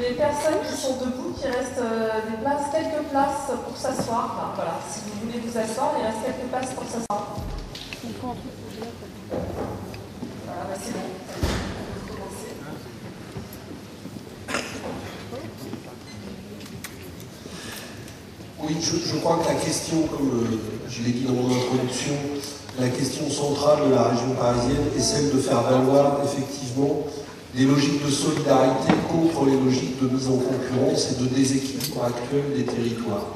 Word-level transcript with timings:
les 0.00 0.14
personnes 0.14 0.60
qui 0.68 0.80
sont 0.80 0.96
debout, 0.96 1.34
qui 1.38 1.46
restent 1.46 1.78
euh, 1.78 2.20
des 2.28 2.36
places, 2.38 2.66
quelques 2.72 3.06
places 3.10 3.50
pour 3.64 3.76
s'asseoir. 3.76 4.52
voilà, 4.56 4.78
si 4.90 5.00
vous 5.06 5.26
voulez 5.26 5.38
vous 5.38 5.58
asseoir, 5.58 5.94
il 5.98 6.04
reste 6.04 6.18
quelques 6.24 6.50
places 6.50 6.74
pour 6.74 6.84
s'asseoir. 6.84 7.36
Voilà, 10.44 10.62
bah, 10.68 10.76
c'est 10.82 10.92
bon. 10.92 10.98
Oui, 18.66 18.76
je, 18.80 19.16
crois 19.18 19.40
que 19.44 19.48
la 19.48 19.60
question, 19.60 20.02
comme 20.06 20.44
euh, 20.44 20.58
je 20.88 21.02
l'ai 21.02 21.12
dit 21.12 21.24
dans 21.24 21.34
mon 21.34 21.54
introduction, 21.54 22.14
la 22.80 22.88
question 22.88 23.28
centrale 23.30 23.90
de 23.90 23.94
la 23.94 24.04
région 24.04 24.30
parisienne 24.40 24.86
est 24.96 25.00
celle 25.00 25.30
de 25.30 25.38
faire 25.38 25.60
valoir 25.62 26.20
effectivement 26.24 27.04
les 27.56 27.64
logiques 27.64 28.04
de 28.04 28.10
solidarité 28.10 28.92
contre 29.08 29.46
les 29.46 29.56
logiques 29.56 30.02
de 30.02 30.08
mise 30.08 30.26
en 30.28 30.38
concurrence 30.38 31.12
et 31.12 31.22
de 31.22 31.28
déséquilibre 31.28 32.04
actuel 32.04 32.42
des 32.56 32.64
territoires. 32.64 33.28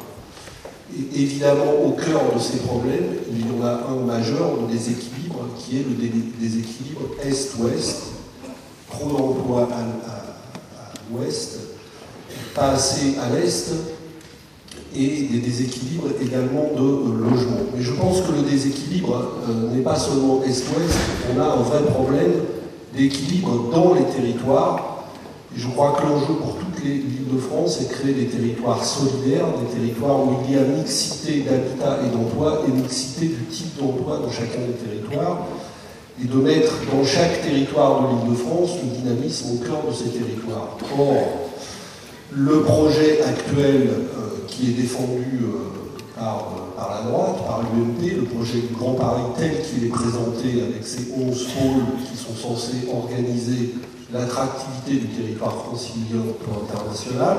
Et 0.96 1.22
évidemment, 1.22 1.72
au 1.84 1.90
cœur 1.92 2.34
de 2.34 2.40
ces 2.40 2.58
problèmes, 2.58 3.14
il 3.30 3.40
y 3.40 3.50
en 3.50 3.64
a 3.64 3.86
un 3.90 4.04
majeur 4.04 4.58
de 4.62 4.72
déséquilibre 4.72 5.46
qui 5.56 5.78
est 5.78 5.84
le 5.84 5.94
déséquilibre 6.40 7.02
Est-Ouest. 7.22 8.02
Trop 8.90 9.10
d'emplois 9.10 9.68
à, 9.70 11.12
l'Ouest, 11.12 11.58
pas 12.54 12.70
assez 12.70 13.16
à 13.18 13.34
l'Est, 13.34 13.72
et 14.96 15.28
des 15.30 15.38
déséquilibres 15.38 16.08
également 16.20 16.70
de 16.74 17.12
logement. 17.12 17.60
Mais 17.76 17.82
je 17.82 17.92
pense 17.92 18.22
que 18.22 18.32
le 18.32 18.42
déséquilibre 18.50 19.34
euh, 19.48 19.70
n'est 19.70 19.82
pas 19.82 19.96
seulement 19.96 20.42
Est-Ouest, 20.42 20.96
on 21.30 21.38
a 21.38 21.44
un 21.44 21.62
vrai 21.62 21.82
problème 21.82 22.32
d'équilibre 22.94 23.70
dans 23.72 23.94
les 23.94 24.04
territoires. 24.04 25.04
Je 25.56 25.66
crois 25.68 25.96
que 25.98 26.06
l'enjeu 26.06 26.34
pour 26.34 26.56
toute 26.56 26.84
l'île 26.84 27.32
de 27.32 27.38
France 27.38 27.80
est 27.80 27.88
de 27.88 27.92
créer 27.92 28.14
des 28.14 28.26
territoires 28.26 28.84
solidaires, 28.84 29.46
des 29.60 29.78
territoires 29.78 30.20
où 30.20 30.36
il 30.46 30.54
y 30.54 30.58
a 30.58 30.62
mixité 30.62 31.40
d'habitat 31.40 32.00
et 32.06 32.14
d'emploi 32.14 32.62
et 32.68 32.70
mixité 32.70 33.26
du 33.26 33.44
type 33.50 33.78
d'emploi 33.78 34.18
dans 34.18 34.30
chacun 34.30 34.60
des 34.66 34.74
territoires, 34.74 35.46
et 36.22 36.26
de 36.26 36.36
mettre 36.36 36.72
dans 36.92 37.04
chaque 37.04 37.42
territoire 37.42 38.02
de 38.02 38.08
l'île 38.08 38.30
de 38.30 38.36
France 38.36 38.70
le 38.82 38.90
dynamisme 39.00 39.54
au 39.54 39.64
cœur 39.64 39.82
de 39.88 39.94
ces 39.94 40.10
territoires. 40.10 40.76
Or, 40.98 41.48
le 42.30 42.60
projet 42.60 43.22
actuel 43.22 43.88
euh, 43.88 44.44
qui 44.46 44.70
est 44.70 44.82
défendu 44.82 45.40
euh, 45.42 45.77
par, 46.18 46.36
euh, 46.36 46.76
par, 46.76 46.90
la 46.90 47.10
droite, 47.10 47.46
par 47.46 47.60
l'UMP, 47.62 48.16
le 48.16 48.24
projet 48.24 48.60
du 48.60 48.74
Grand 48.74 48.94
Paris 48.94 49.22
tel 49.38 49.62
qu'il 49.62 49.84
est 49.84 49.88
présenté 49.88 50.62
avec 50.62 50.84
ses 50.84 51.12
11 51.16 51.46
pôles 51.54 52.06
qui 52.10 52.16
sont 52.16 52.34
censés 52.34 52.88
organiser 52.92 53.74
l'attractivité 54.12 55.06
du 55.06 55.08
territoire 55.08 55.54
francilien 55.64 56.20
au 56.28 56.32
plan 56.32 56.62
international, 56.64 57.36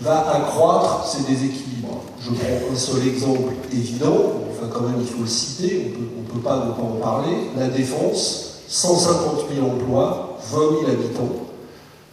va 0.00 0.30
accroître 0.30 1.06
ces 1.06 1.22
déséquilibres. 1.22 2.02
Je 2.20 2.30
prends 2.30 2.72
un 2.72 2.76
seul 2.76 3.08
exemple 3.08 3.54
évident, 3.72 4.42
enfin 4.50 4.68
quand 4.72 4.82
même 4.82 5.00
il 5.00 5.06
faut 5.06 5.22
le 5.22 5.26
citer, 5.26 5.94
on 5.96 6.22
ne 6.22 6.34
peut 6.34 6.44
pas 6.46 6.56
ne 6.66 6.72
pas 6.72 6.82
en 6.82 7.00
parler, 7.00 7.50
la 7.56 7.68
défense, 7.68 8.60
150 8.68 9.46
000 9.54 9.66
emplois, 9.66 10.38
20 10.52 10.58
000 10.58 10.92
habitants, 10.92 11.48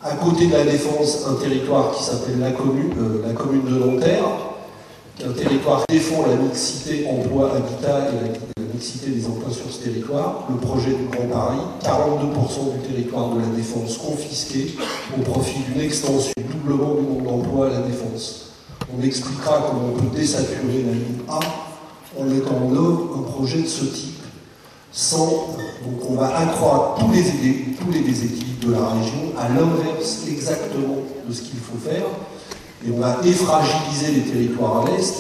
à 0.06 0.16
côté 0.16 0.46
de 0.48 0.54
la 0.54 0.64
Défense, 0.64 1.26
un 1.28 1.34
territoire 1.34 1.92
qui 1.92 2.04
s'appelle 2.04 2.40
la 2.40 2.52
commune, 2.52 2.94
euh, 3.00 3.28
la 3.28 3.34
commune 3.34 3.66
de 3.66 3.72
Nanterre, 3.72 4.24
un 5.24 5.32
territoire 5.32 5.86
qui 5.86 5.96
défend 5.96 6.26
la 6.28 6.36
mixité 6.36 7.08
emploi-habitat 7.08 8.10
et 8.10 8.28
la, 8.28 8.74
mixité 8.74 9.12
des 9.12 9.26
emplois 9.26 9.54
sur 9.54 9.72
ce 9.72 9.84
territoire. 9.84 10.48
Le 10.50 10.58
projet 10.58 10.90
du 10.90 11.06
Grand 11.06 11.28
Paris, 11.28 11.60
42% 11.82 12.74
du 12.74 12.88
territoire 12.90 13.30
de 13.30 13.40
la 13.40 13.48
Défense 13.56 13.98
confisqué 13.98 14.76
au 15.18 15.22
profit 15.22 15.60
d'une 15.60 15.82
extension, 15.82 16.34
doublement 16.52 16.96
du 16.96 17.04
nombre 17.04 17.24
d'emplois 17.24 17.68
à 17.68 17.70
la 17.70 17.80
Défense. 17.88 18.52
On 18.94 19.02
expliquera 19.02 19.70
comment 19.70 19.94
on 19.94 19.98
peut 19.98 20.18
désaturer 20.18 20.84
la 20.86 20.92
ligne 20.92 21.22
A 21.30 21.40
en 22.20 22.26
mettant 22.26 22.58
en 22.58 22.76
œuvre 22.76 23.18
un 23.20 23.32
projet 23.32 23.62
de 23.62 23.68
ce 23.68 23.86
type. 23.86 24.16
Donc 25.86 26.10
on 26.10 26.16
va 26.16 26.38
accroître 26.38 26.96
tous 27.00 27.12
les 27.92 28.02
déséquilibres 28.02 28.68
de 28.68 28.72
la 28.74 28.90
région 28.90 29.32
à 29.38 29.48
l'inverse 29.50 30.26
exactement 30.28 30.98
de 31.28 31.34
ce 31.34 31.42
qu'il 31.44 31.60
faut 31.60 31.78
faire. 31.78 32.06
Et 32.84 32.92
on 32.92 33.00
va 33.00 33.20
effragiliser 33.24 34.12
les 34.14 34.32
territoires 34.32 34.86
à 34.86 34.92
l'est 34.92 35.14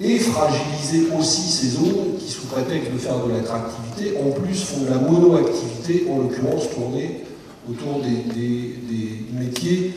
et 0.00 0.18
fragiliser 0.18 1.08
aussi 1.18 1.42
ces 1.42 1.68
zones 1.68 2.18
qui, 2.18 2.30
sous 2.30 2.46
prétexte 2.46 2.92
de 2.92 2.98
faire 2.98 3.24
de 3.24 3.32
l'attractivité, 3.32 4.18
en 4.18 4.30
plus 4.30 4.64
font 4.64 4.80
de 4.84 4.90
la 4.90 4.96
monoactivité, 4.96 6.06
en 6.10 6.18
l'occurrence 6.18 6.70
tournée 6.74 7.24
autour 7.70 8.00
des, 8.00 8.74
métiers 9.32 9.94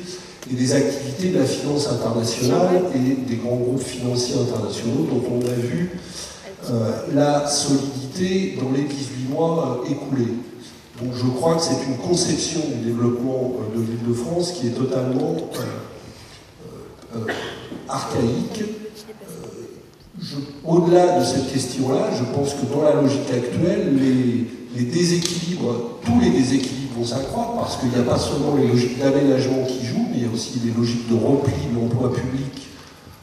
et 0.50 0.53
des 0.53 0.74
activités 0.74 1.30
de 1.30 1.40
la 1.40 1.46
finance 1.46 1.88
internationale 1.90 2.81
et 2.96 3.29
des 3.29 3.35
grands 3.35 3.58
groupes 3.58 3.81
financiers 3.81 4.35
internationaux 4.35 5.08
dont 5.12 5.24
on 5.29 5.46
a 5.46 5.53
vu 5.53 5.91
euh, 6.69 6.91
la 7.14 7.47
solidité 7.47 8.58
dans 8.62 8.72
les 8.72 8.84
18 8.84 9.29
mois 9.29 9.81
euh, 9.85 9.91
écoulés. 9.91 10.34
Donc 11.02 11.14
je 11.16 11.28
crois 11.28 11.56
que 11.56 11.62
c'est 11.62 11.85
une 11.88 11.97
conception 11.97 12.62
du 12.75 12.90
développement 12.90 13.53
euh, 13.59 13.78
de 13.78 13.81
l'île 13.81 14.08
de 14.08 14.14
France 14.14 14.53
qui 14.53 14.68
est 14.68 14.72
totalement 14.72 15.35
archaïque. 17.88 18.63
Au-delà 20.66 21.19
de 21.19 21.25
cette 21.25 21.51
question-là, 21.51 22.09
je 22.18 22.23
pense 22.35 22.53
que 22.56 22.66
dans 22.73 22.81
la 22.81 23.01
logique 23.01 23.29
actuelle, 23.31 23.95
les, 23.95 24.84
déséquilibres, 24.84 26.00
tous 26.03 26.19
les 26.19 26.29
déséquilibres 26.31 26.97
vont 26.97 27.06
s'accroître 27.06 27.53
parce 27.56 27.78
qu'il 27.78 27.90
n'y 27.90 27.96
a 27.96 28.03
pas 28.03 28.17
seulement 28.17 28.56
les 28.56 28.67
logiques 28.67 29.00
d'aménagement 29.00 29.63
qui 29.66 29.85
jouent, 29.85 30.07
mais 30.12 30.17
il 30.17 30.23
y 30.23 30.25
a 30.25 30.34
aussi 30.34 30.59
les 30.66 30.72
logiques 30.72 31.09
de 31.09 31.16
repli 31.16 31.53
de 31.72 31.79
l'emploi 31.79 32.12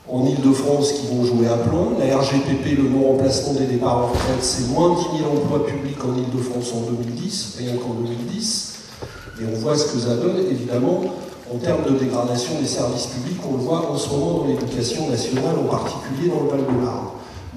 en 0.09 0.27
Ile-de-France 0.27 0.93
qui 0.93 1.06
vont 1.09 1.25
jouer 1.25 1.49
à 1.49 1.56
plein. 1.56 1.99
La 1.99 2.19
RGPP, 2.19 2.78
le 2.78 2.89
non-remplacement 2.89 3.55
des 3.55 3.67
départs 3.67 3.99
en 3.99 4.06
retraite, 4.09 4.43
c'est 4.43 4.69
moins 4.69 4.91
de 4.91 4.97
10 4.97 5.19
000 5.19 5.31
emplois 5.33 5.67
publics 5.67 6.05
en 6.05 6.17
Ile-de-France 6.17 6.73
en 6.75 6.91
2010, 6.91 7.56
rien 7.59 7.77
qu'en 7.77 7.94
2010. 7.94 8.75
Et 9.41 9.44
on 9.53 9.59
voit 9.59 9.77
ce 9.77 9.93
que 9.93 9.99
ça 9.99 10.17
donne, 10.17 10.39
évidemment, 10.50 11.03
en 11.53 11.59
termes 11.59 11.84
de 11.84 11.99
dégradation 11.99 12.60
des 12.60 12.66
services 12.66 13.06
publics. 13.06 13.41
On 13.49 13.56
le 13.56 13.62
voit 13.62 13.91
en 13.91 13.97
ce 13.97 14.09
moment 14.10 14.38
dans 14.38 14.47
l'éducation 14.47 15.09
nationale, 15.10 15.56
en 15.59 15.69
particulier 15.69 16.28
dans 16.28 16.44
le 16.44 16.50
Val-de-Marne. 16.50 17.09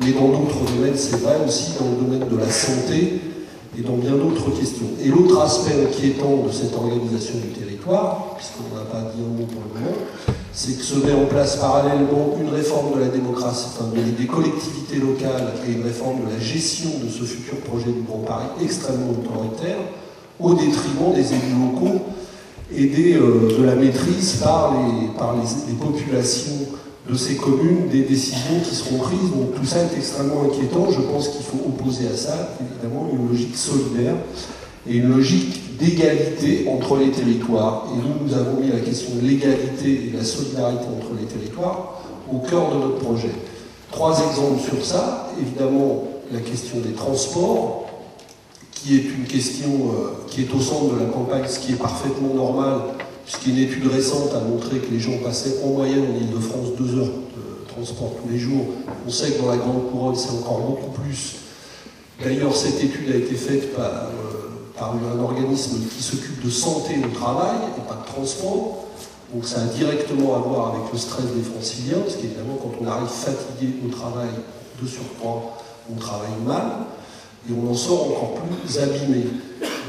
Mais 0.02 0.12
dans 0.12 0.28
d'autres 0.28 0.72
domaines, 0.76 0.98
c'est 0.98 1.22
vrai 1.22 1.38
aussi 1.46 1.74
dans 1.80 1.86
le 1.90 2.06
domaine 2.06 2.30
de 2.30 2.38
la 2.38 2.50
santé 2.50 3.22
et 3.78 3.82
dans 3.82 3.96
bien 3.96 4.12
d'autres 4.12 4.52
questions. 4.52 4.88
Et 5.02 5.08
l'autre 5.08 5.40
aspect 5.42 5.74
inquiétant 5.88 6.44
de 6.46 6.52
cette 6.52 6.76
organisation 6.76 7.36
du 7.40 7.50
territoire, 7.50 8.36
puisqu'on 8.36 8.76
n'a 8.76 8.84
pas 8.84 9.12
dit 9.14 9.22
un 9.22 9.38
mot 9.40 9.46
pour 9.46 9.62
le 9.62 9.80
moment, 9.80 9.96
c'est 10.52 10.78
que 10.78 10.84
se 10.84 10.96
met 10.96 11.14
en 11.14 11.26
place 11.26 11.58
parallèlement 11.58 12.36
une 12.40 12.50
réforme 12.50 12.96
de 12.96 13.02
la 13.02 13.08
démocratie, 13.08 13.68
enfin 13.74 13.90
des 13.94 14.26
collectivités 14.26 14.98
locales 14.98 15.54
et 15.68 15.72
une 15.72 15.84
réforme 15.84 16.26
de 16.26 16.34
la 16.34 16.40
gestion 16.40 16.90
de 17.04 17.10
ce 17.10 17.24
futur 17.24 17.58
projet 17.60 17.92
du 17.92 18.02
Grand 18.02 18.20
Paris 18.20 18.48
extrêmement 18.64 19.12
autoritaire, 19.12 19.78
au 20.40 20.54
détriment 20.54 21.14
des 21.14 21.34
élus 21.34 21.56
locaux 21.60 22.02
et 22.76 23.16
euh, 23.16 23.58
de 23.58 23.64
la 23.64 23.76
maîtrise 23.76 24.42
par, 24.44 24.74
les, 24.74 25.08
par 25.18 25.36
les, 25.36 25.74
populations 25.74 26.68
de 27.10 27.16
ces 27.16 27.36
communes 27.36 27.88
des 27.90 28.02
décisions 28.02 28.60
qui 28.64 28.76
seront 28.76 28.98
prises. 28.98 29.32
Donc 29.32 29.56
tout 29.56 29.66
ça 29.66 29.78
est 29.80 29.98
extrêmement 29.98 30.44
inquiétant. 30.44 30.88
Je 30.92 31.02
pense 31.02 31.30
qu'il 31.30 31.46
faut 31.46 31.66
opposer 31.68 32.08
à 32.08 32.16
ça, 32.18 32.56
évidemment, 32.60 33.10
une 33.12 33.30
logique 33.30 33.56
solidaire 33.56 34.16
et 34.90 34.98
une 34.98 35.10
logique 35.10 35.78
d'égalité 35.78 36.68
entre 36.70 36.98
les 36.98 37.12
territoires. 37.12 37.88
Et 37.94 37.98
nous, 37.98 38.28
nous 38.28 38.34
avons 38.34 38.60
mis 38.60 38.70
la 38.70 38.80
question 38.80 39.16
de 39.16 39.26
l'égalité 39.26 40.08
et 40.08 40.12
de 40.12 40.18
la 40.18 40.26
solidarité 40.26 40.86
entre 40.86 41.14
les 41.20 41.26
territoires 41.26 42.02
au 42.32 42.40
cœur 42.40 42.72
de 42.74 42.80
notre 42.80 42.98
projet. 42.98 43.32
Trois 43.92 44.20
exemples 44.28 44.62
sur 44.62 44.84
ça. 44.86 45.32
Évidemment, 45.42 46.04
la 46.32 46.40
question 46.40 46.80
des 46.80 46.92
transports, 46.92 47.87
qui 48.80 48.96
est 48.96 49.04
une 49.04 49.26
question 49.26 49.70
euh, 49.70 50.26
qui 50.28 50.42
est 50.42 50.54
au 50.54 50.60
centre 50.60 50.96
de 50.96 51.00
la 51.00 51.10
campagne, 51.10 51.44
ce 51.48 51.60
qui 51.60 51.74
est 51.74 51.78
parfaitement 51.78 52.34
normal, 52.34 52.82
puisqu'une 53.26 53.58
étude 53.58 53.88
récente 53.88 54.34
a 54.34 54.40
montré 54.40 54.80
que 54.80 54.92
les 54.92 55.00
gens 55.00 55.18
passaient 55.24 55.56
en 55.64 55.70
moyenne 55.70 56.06
en 56.12 56.16
Ile-de-France 56.16 56.70
deux 56.78 56.98
heures 57.00 57.06
de 57.06 57.68
transport 57.68 58.14
tous 58.22 58.32
les 58.32 58.40
jours. 58.40 58.66
On 59.06 59.10
sait 59.10 59.32
que 59.32 59.42
dans 59.42 59.50
la 59.50 59.58
Grande 59.58 59.90
Couronne, 59.92 60.16
c'est 60.16 60.32
encore 60.32 60.60
beaucoup 60.62 60.92
plus. 61.02 61.36
D'ailleurs, 62.24 62.56
cette 62.56 62.84
étude 62.84 63.12
a 63.12 63.18
été 63.18 63.36
faite 63.36 63.76
par, 63.76 63.86
euh, 63.86 64.44
un 64.80 65.20
organisme 65.24 65.80
qui 65.90 66.04
s'occupe 66.04 66.46
de 66.46 66.50
santé 66.52 66.96
au 67.04 67.16
travail 67.16 67.58
et 67.78 67.82
pas 67.88 68.00
de 68.06 68.14
transport. 68.14 68.86
Donc 69.34 69.46
ça 69.46 69.62
a 69.62 69.66
directement 69.66 70.36
à 70.36 70.40
voir 70.40 70.76
avec 70.76 70.94
le 70.94 71.00
stress 71.00 71.26
des 71.36 71.42
franciliens, 71.42 72.00
parce 72.00 72.16
qu'évidemment 72.16 72.58
quand 72.62 72.72
on 72.80 72.88
arrive 72.88 73.10
fatigué 73.10 73.74
au 73.86 73.90
travail, 73.90 74.30
de 74.82 74.88
surcroît, 74.88 75.58
on 75.92 75.96
travaille 76.00 76.30
mal, 76.46 76.86
et 77.50 77.54
on 77.54 77.72
en 77.72 77.76
sort 77.76 78.08
encore 78.08 78.36
plus 78.62 78.78
abîmé. 78.80 79.26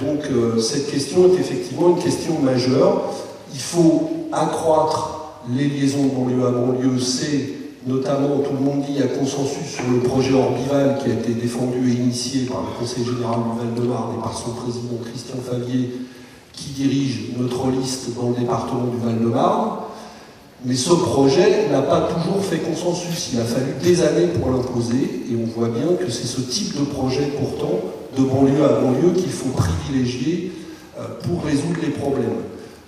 Donc 0.04 0.20
euh, 0.30 0.58
cette 0.60 0.90
question 0.90 1.28
est 1.28 1.40
effectivement 1.40 1.90
une 1.90 2.02
question 2.02 2.38
majeure. 2.40 3.12
Il 3.52 3.60
faut 3.60 4.10
accroître 4.32 5.32
les 5.50 5.66
liaisons 5.66 6.06
banlieue 6.06 6.46
à 6.46 6.50
banlieue, 6.50 7.00
c'est 7.00 7.58
notamment, 7.86 8.38
tout 8.38 8.52
le 8.52 8.64
monde 8.64 8.82
dit, 8.82 8.92
il 8.96 9.00
y 9.00 9.02
a 9.02 9.08
consensus 9.08 9.66
sur 9.66 9.84
le 9.90 10.00
projet 10.00 10.34
Orbival 10.34 10.98
qui 11.02 11.10
a 11.10 11.14
été 11.14 11.32
défendu 11.32 11.90
et 11.90 11.94
initié 11.94 12.42
par 12.42 12.60
le 12.60 12.78
Conseil 12.78 13.04
général 13.04 13.38
du 13.40 13.58
Val-de-Marne 13.58 14.16
et 14.18 14.22
par 14.22 14.36
son 14.36 14.50
président 14.50 14.98
Christian 15.04 15.36
Favier, 15.42 15.90
qui 16.52 16.70
dirige 16.70 17.30
notre 17.38 17.70
liste 17.70 18.14
dans 18.14 18.30
le 18.30 18.34
département 18.36 18.86
du 18.86 18.98
Val-de-Marne. 18.98 19.78
Mais 20.64 20.74
ce 20.74 20.92
projet 20.92 21.68
n'a 21.70 21.82
pas 21.82 22.08
toujours 22.08 22.44
fait 22.44 22.58
consensus. 22.58 23.30
Il 23.32 23.40
a 23.40 23.44
fallu 23.44 23.74
des 23.80 24.02
années 24.02 24.26
pour 24.26 24.50
l'imposer 24.50 25.24
et 25.30 25.36
on 25.40 25.46
voit 25.46 25.68
bien 25.68 25.94
que 25.98 26.10
c'est 26.10 26.26
ce 26.26 26.40
type 26.40 26.78
de 26.78 26.84
projet 26.84 27.32
pourtant, 27.38 27.78
de 28.16 28.22
banlieue 28.22 28.64
à 28.64 28.80
banlieue, 28.80 29.12
qu'il 29.12 29.30
faut 29.30 29.50
privilégier 29.50 30.52
euh, 30.98 31.04
pour 31.22 31.44
résoudre 31.44 31.78
les 31.80 31.90
problèmes. 31.90 32.42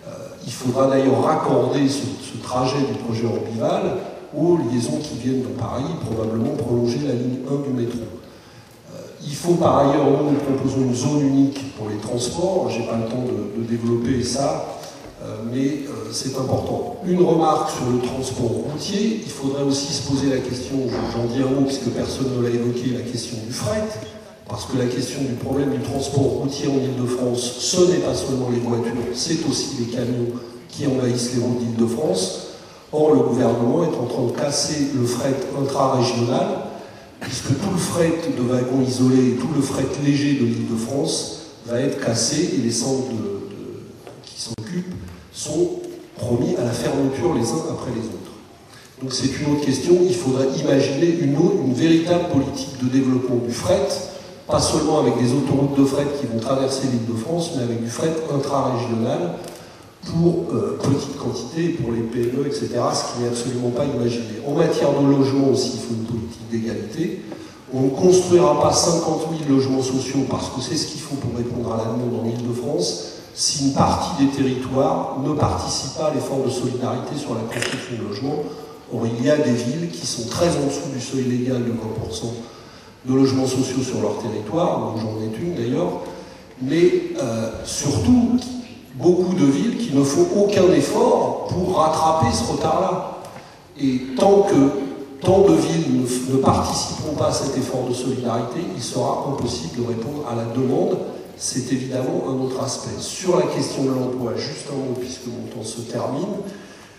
Euh, 0.09 0.11
il 0.45 0.53
faudra 0.53 0.89
d'ailleurs 0.89 1.23
raccorder 1.23 1.89
ce, 1.89 2.03
trajet 2.43 2.79
du 2.79 2.99
projet 3.05 3.27
Orbival 3.27 3.99
aux 4.37 4.57
liaisons 4.57 4.99
qui 4.99 5.17
viennent 5.19 5.43
de 5.43 5.55
Paris, 5.59 5.85
probablement 6.05 6.57
prolonger 6.57 6.99
la 7.07 7.13
ligne 7.13 7.39
1 7.49 7.69
du 7.69 7.81
métro. 7.81 8.01
Euh, 8.01 8.99
il 9.25 9.35
faut 9.35 9.55
par 9.55 9.79
ailleurs, 9.79 10.07
nous, 10.07 10.33
nous 10.33 10.39
proposons 10.39 10.83
une 10.83 10.95
zone 10.95 11.21
unique 11.21 11.77
pour 11.77 11.89
les 11.89 11.99
transports. 11.99 12.69
Je 12.69 12.81
n'ai 12.81 12.87
pas 12.87 12.97
le 12.97 13.09
temps 13.09 13.25
de, 13.25 13.63
développer 13.63 14.25
ça 14.25 14.81
mais 15.53 15.85
euh, 15.87 16.11
c'est 16.13 16.37
important. 16.37 16.97
Une 17.07 17.23
remarque 17.23 17.71
sur 17.71 17.87
le 17.91 18.01
transport 18.01 18.51
routier, 18.71 19.23
il 19.25 19.31
faudrait 19.31 19.63
aussi 19.63 19.93
se 19.93 20.09
poser 20.09 20.31
la 20.31 20.39
question, 20.39 20.77
j'en 21.13 21.25
dis 21.25 21.43
un 21.43 21.51
mot 21.51 21.67
puisque 21.67 21.91
personne 21.91 22.37
ne 22.37 22.43
l'a 22.43 22.51
évoqué, 22.51 22.91
la 22.95 23.03
question 23.03 23.37
du 23.47 23.53
fret, 23.53 23.85
parce 24.49 24.67
que 24.67 24.79
la 24.79 24.87
question 24.87 25.21
du 25.23 25.35
problème 25.35 25.71
du 25.71 25.81
transport 25.81 26.23
routier 26.23 26.69
en 26.69 26.77
Ile-de-France, 26.77 27.57
ce 27.59 27.81
n'est 27.83 27.99
pas 27.99 28.15
seulement 28.15 28.49
les 28.51 28.61
voitures, 28.61 28.93
c'est 29.15 29.47
aussi 29.49 29.77
les 29.81 29.87
camions 29.87 30.33
qui 30.69 30.87
envahissent 30.87 31.35
les 31.35 31.43
routes 31.43 31.59
d'Île-de-France. 31.59 32.47
Or, 32.93 33.15
le 33.15 33.21
gouvernement 33.21 33.85
est 33.85 33.97
en 33.97 34.07
train 34.07 34.27
de 34.27 34.33
casser 34.33 34.89
le 34.95 35.07
fret 35.07 35.37
intra-régional, 35.61 36.47
puisque 37.21 37.49
tout 37.49 37.71
le 37.73 37.79
fret 37.79 38.13
de 38.37 38.43
wagons 38.43 38.83
isolés 38.87 39.33
et 39.33 39.35
tout 39.37 39.49
le 39.55 39.63
fret 39.63 39.87
léger 40.05 40.35
de 40.35 40.47
l'Île-de-France 40.47 41.43
va 41.67 41.81
être 41.81 42.05
cassé 42.05 42.55
et 42.55 42.63
les 42.63 42.73
centres 42.73 43.13
qui 44.25 44.41
s'occupent 44.41 44.95
sont 45.33 45.71
promis 46.17 46.57
à 46.57 46.65
la 46.65 46.73
fermeture 46.73 47.35
les 47.35 47.49
uns 47.51 47.65
après 47.71 47.91
les 47.93 48.07
autres. 48.07 48.21
Donc 49.03 49.13
c'est 49.13 49.29
une 49.41 49.55
autre 49.55 49.65
question. 49.65 49.97
Il 50.03 50.15
faudrait 50.15 50.49
imaginer 50.59 51.07
une, 51.07 51.37
une 51.67 51.73
véritable 51.73 52.29
politique 52.33 52.83
de 52.83 52.89
développement 52.89 53.37
du 53.37 53.53
fret, 53.53 53.89
pas 54.47 54.61
seulement 54.61 55.01
avec 55.01 55.17
des 55.19 55.33
autoroutes 55.33 55.79
de 55.79 55.85
fret 55.85 56.07
qui 56.21 56.27
vont 56.27 56.39
traverser 56.39 56.89
l'île 56.89 57.07
de 57.07 57.19
France, 57.19 57.53
mais 57.57 57.63
avec 57.63 57.83
du 57.83 57.89
fret 57.89 58.13
intra-régional 58.35 59.37
pour 60.05 60.47
euh, 60.53 60.79
petite 60.83 61.17
quantité, 61.17 61.69
pour 61.71 61.93
les 61.93 62.01
PME, 62.01 62.47
etc., 62.47 62.69
ce 62.95 63.13
qui 63.15 63.23
n'est 63.23 63.29
absolument 63.29 63.71
pas 63.71 63.85
imaginé. 63.85 64.41
En 64.47 64.55
matière 64.55 64.91
de 64.93 65.07
logement 65.07 65.49
aussi, 65.49 65.73
il 65.75 65.81
faut 65.81 65.95
une 65.95 66.05
politique 66.07 66.51
d'égalité. 66.51 67.23
On 67.73 67.83
ne 67.83 67.91
construira 67.91 68.61
pas 68.61 68.73
50 68.73 69.29
000 69.47 69.57
logements 69.57 69.83
sociaux 69.83 70.21
parce 70.29 70.49
que 70.49 70.61
c'est 70.61 70.77
ce 70.77 70.89
qu'il 70.89 71.01
faut 71.01 71.15
pour 71.17 71.37
répondre 71.37 71.73
à 71.73 71.77
la 71.79 71.85
demande 71.85 72.21
en 72.21 72.29
Ile-de-France 72.29 73.20
si 73.35 73.67
une 73.67 73.73
partie 73.73 74.25
des 74.25 74.31
territoires 74.31 75.17
ne 75.25 75.33
participe 75.35 75.95
pas 75.97 76.07
à 76.09 76.15
l'effort 76.15 76.43
de 76.45 76.51
solidarité 76.51 77.17
sur 77.17 77.35
la 77.35 77.41
construction 77.43 77.97
de 77.99 78.09
logements. 78.09 78.43
Or, 78.93 79.03
il 79.07 79.25
y 79.25 79.31
a 79.31 79.37
des 79.37 79.53
villes 79.53 79.91
qui 79.91 80.07
sont 80.07 80.29
très 80.29 80.49
en 80.49 80.67
dessous 80.67 80.91
du 80.93 81.01
seuil 81.01 81.25
légal 81.25 81.65
de 81.65 81.71
20% 81.71 81.75
de 83.07 83.15
logements 83.15 83.47
sociaux 83.47 83.83
sur 83.83 84.01
leur 84.03 84.19
territoire, 84.19 84.81
donc 84.81 84.99
j'en 85.01 85.21
ai 85.23 85.43
une 85.43 85.55
d'ailleurs, 85.55 86.03
mais 86.61 87.15
euh, 87.19 87.51
surtout 87.65 88.39
beaucoup 88.95 89.35
de 89.35 89.45
villes 89.45 89.79
qui 89.79 89.97
ne 89.97 90.03
font 90.03 90.27
aucun 90.37 90.71
effort 90.73 91.47
pour 91.49 91.79
rattraper 91.79 92.35
ce 92.35 92.53
retard-là. 92.53 93.19
Et 93.81 94.15
tant 94.19 94.43
que 94.43 94.91
tant 95.23 95.43
de 95.43 95.55
villes 95.55 96.03
ne, 96.03 96.35
ne 96.35 96.43
participeront 96.43 97.15
pas 97.15 97.29
à 97.29 97.33
cet 97.33 97.57
effort 97.57 97.87
de 97.89 97.95
solidarité, 97.95 98.61
il 98.77 98.83
sera 98.83 99.27
impossible 99.29 99.83
de 99.83 99.89
répondre 99.89 100.25
à 100.31 100.35
la 100.35 100.45
demande 100.45 100.99
c'est 101.41 101.73
évidemment 101.73 102.25
un 102.29 102.39
autre 102.45 102.63
aspect. 102.63 103.01
Sur 103.01 103.39
la 103.39 103.47
question 103.47 103.85
de 103.85 103.89
l'emploi, 103.89 104.35
juste 104.37 104.67
un 104.71 104.77
mot 104.77 104.95
puisque 105.01 105.27
mon 105.27 105.49
temps 105.49 105.67
se 105.67 105.81
termine, 105.81 106.37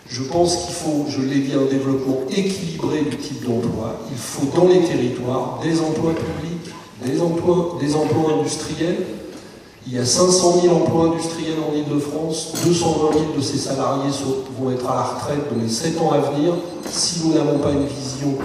je 0.08 0.24
pense 0.24 0.56
qu'il 0.56 0.74
faut, 0.74 1.06
je 1.08 1.22
l'ai 1.22 1.38
dit, 1.38 1.52
un 1.54 1.70
développement 1.70 2.18
équilibré 2.28 3.02
du 3.02 3.16
type 3.16 3.46
d'emploi. 3.46 4.00
Il 4.10 4.18
faut 4.18 4.48
dans 4.54 4.66
les 4.66 4.80
territoires 4.80 5.60
des 5.62 5.80
emplois 5.80 6.12
publics, 6.12 6.74
des 7.04 7.20
emplois, 7.20 8.34
industriels. 8.38 9.06
Il 9.86 9.94
y 9.94 9.98
a 9.98 10.04
500 10.04 10.60
000 10.62 10.74
emplois 10.74 11.06
industriels 11.06 11.58
en 11.68 11.74
Ile-de-France, 11.74 12.52
220 12.64 13.12
000 13.12 13.24
de 13.36 13.40
ces 13.40 13.58
salariés 13.58 14.10
vont 14.60 14.70
être 14.70 14.88
à 14.88 14.94
la 14.94 15.02
retraite 15.02 15.52
dans 15.52 15.62
les 15.62 15.68
7 15.68 16.00
ans 16.00 16.10
à 16.10 16.18
venir. 16.18 16.54
Si 16.90 17.20
nous 17.24 17.34
n'avons 17.34 17.58
pas 17.58 17.70
une 17.70 17.86
vision 17.86 18.38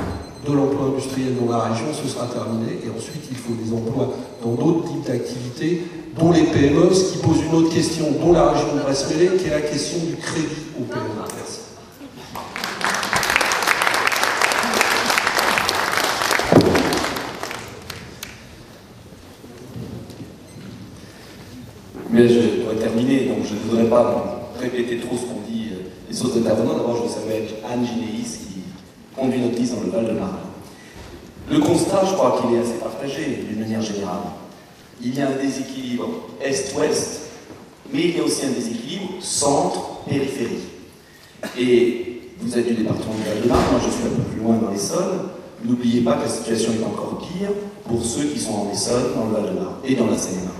de 0.46 0.54
l'emploi 0.54 0.88
industriel 0.88 1.36
dans 1.40 1.52
la 1.52 1.64
région, 1.70 1.88
ce 1.94 2.08
sera 2.08 2.28
terminé. 2.28 2.80
Et 2.86 2.90
ensuite, 2.96 3.24
il 3.30 3.38
faut 3.38 3.54
des 3.54 3.74
emplois 3.74 4.14
dans 4.44 4.54
d'autres 4.54 4.90
types 4.90 5.06
d'activités, 5.06 5.84
dont 6.18 6.32
les 6.32 6.44
PME, 6.44 6.94
ce 6.94 7.14
qui 7.14 7.18
pose 7.20 7.38
une 7.44 7.56
autre 7.56 7.74
question, 7.74 8.06
dont 8.20 8.34
la 8.34 8.52
région 8.52 8.76
de 8.76 8.82
brest 8.82 9.08
qui 9.08 9.48
est 9.48 9.50
la 9.50 9.62
question 9.62 10.00
du 10.00 10.16
crédit 10.16 10.48
aux 10.80 10.84
PME. 10.84 11.02
Merci. 11.36 11.60
Mais 22.10 22.28
je 22.28 22.64
dois 22.64 22.74
terminer, 22.80 23.26
donc 23.26 23.46
je 23.46 23.54
ne 23.54 23.60
voudrais 23.60 23.90
pas 23.90 24.52
répéter 24.60 24.98
trop 24.98 25.16
ce 25.16 25.22
qu'ont 25.24 25.42
dit 25.48 25.70
euh, 25.74 25.90
les 26.10 26.22
autres 26.24 26.38
intervenants. 26.38 26.78
D'abord, 26.78 27.04
je 27.04 27.10
salue 27.14 27.44
Anne 27.70 27.86
Ginéis, 27.86 28.47
conduit 29.18 29.42
notre 29.42 29.58
liste 29.58 29.76
dans 29.76 29.82
le 29.82 29.90
Val-de-Marne. 29.90 30.38
Le 31.50 31.60
constat, 31.60 32.04
je 32.06 32.14
crois 32.14 32.40
qu'il 32.42 32.56
est 32.56 32.62
assez 32.62 32.74
partagé 32.74 33.46
d'une 33.50 33.60
manière 33.60 33.82
générale. 33.82 34.20
Il 35.02 35.16
y 35.16 35.22
a 35.22 35.30
un 35.30 35.36
déséquilibre 35.42 36.10
est-ouest, 36.42 37.22
mais 37.92 38.02
il 38.02 38.18
y 38.18 38.20
a 38.20 38.24
aussi 38.24 38.46
un 38.46 38.50
déséquilibre 38.50 39.14
centre-périphérie. 39.20 40.64
Et 41.58 42.22
vous 42.40 42.58
êtes 42.58 42.68
du 42.68 42.74
département 42.74 43.14
du 43.14 43.24
Val-de-Marne, 43.24 43.64
moi 43.72 43.82
je 43.84 43.92
suis 43.92 44.04
un 44.06 44.16
peu 44.16 44.24
plus 44.24 44.42
loin 44.42 44.58
dans 44.58 44.72
l'Essonne. 44.72 45.30
N'oubliez 45.64 46.02
pas 46.02 46.14
que 46.14 46.24
la 46.24 46.30
situation 46.30 46.72
est 46.74 46.86
encore 46.86 47.18
pire 47.20 47.50
pour 47.88 48.04
ceux 48.04 48.26
qui 48.26 48.40
sont 48.40 48.54
en 48.54 48.72
Essonne, 48.72 49.14
dans 49.16 49.26
le 49.26 49.34
Val-de-Marne 49.34 49.76
et 49.86 49.96
dans 49.96 50.08
la 50.08 50.18
Seine-et-Marne. 50.18 50.54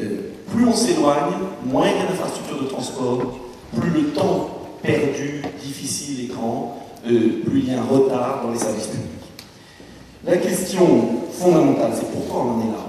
Euh, 0.00 0.32
plus 0.52 0.66
on 0.66 0.74
s'éloigne, 0.74 1.34
moins 1.64 1.86
il 1.88 1.96
y 1.96 2.00
a 2.00 2.06
d'infrastructures 2.06 2.62
de 2.62 2.68
transport, 2.68 3.38
plus 3.78 3.90
le 3.90 4.08
temps 4.10 4.50
perdu, 4.82 5.42
difficile 5.62 6.24
et 6.24 6.26
grand, 6.26 6.87
plus 7.02 7.60
il 7.60 7.72
y 7.72 7.74
a 7.74 7.80
un 7.80 7.84
retard 7.84 8.42
dans 8.44 8.52
les 8.52 8.58
services 8.58 8.88
publics. 8.88 9.08
La 10.24 10.36
question 10.36 10.86
fondamentale, 11.30 11.92
c'est 11.94 12.10
pourquoi 12.10 12.42
on 12.42 12.58
en 12.58 12.60
est 12.62 12.72
là? 12.72 12.86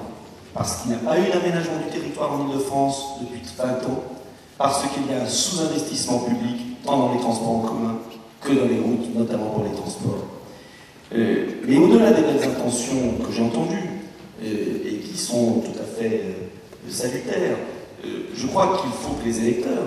Parce 0.54 0.82
qu'il 0.82 0.92
n'y 0.92 0.98
a 0.98 1.00
pas 1.00 1.18
eu 1.20 1.30
d'aménagement 1.32 1.78
du 1.86 1.92
territoire 1.92 2.34
en 2.34 2.50
Ile-de-France 2.50 3.20
depuis 3.22 3.42
20 3.58 3.66
ans, 3.66 4.04
parce 4.58 4.82
qu'il 4.82 5.10
y 5.10 5.18
a 5.18 5.24
un 5.24 5.28
sous-investissement 5.28 6.20
public, 6.20 6.84
tant 6.84 6.98
dans 6.98 7.14
les 7.14 7.20
transports 7.20 7.50
en 7.50 7.60
commun 7.60 8.00
que 8.42 8.54
dans 8.54 8.66
les 8.66 8.80
routes, 8.80 9.16
notamment 9.16 9.51
pour 9.51 9.63
les 9.63 9.72
transports. 9.72 10.25
Euh, 11.13 11.46
mais 11.68 11.78
au-delà 11.78 12.12
des 12.12 12.22
belles 12.22 12.44
intentions 12.44 13.13
que 13.25 13.32
j'ai 13.34 13.42
entendues, 13.42 13.89
euh, 14.44 14.88
et 14.88 14.96
qui 14.98 15.18
sont 15.18 15.62
tout 15.62 15.80
à 15.80 15.86
fait 15.86 16.22
euh, 16.25 16.89
salutaires, 16.89 17.58
je 18.34 18.48
crois 18.48 18.80
qu'il 18.82 18.92
faut 18.92 19.16
que 19.16 19.25
les 19.25 19.39
électeurs, 19.39 19.84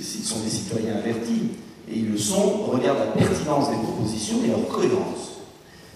s'ils 0.00 0.24
sont 0.24 0.40
des 0.40 0.48
citoyens 0.48 0.96
avertis, 0.96 1.50
et 1.90 1.98
ils 1.98 2.12
le 2.12 2.18
sont, 2.18 2.64
regardent 2.72 3.00
la 3.00 3.22
pertinence 3.22 3.70
des 3.70 3.76
propositions 3.76 4.36
et 4.44 4.48
leur 4.48 4.66
cohérence. 4.68 5.42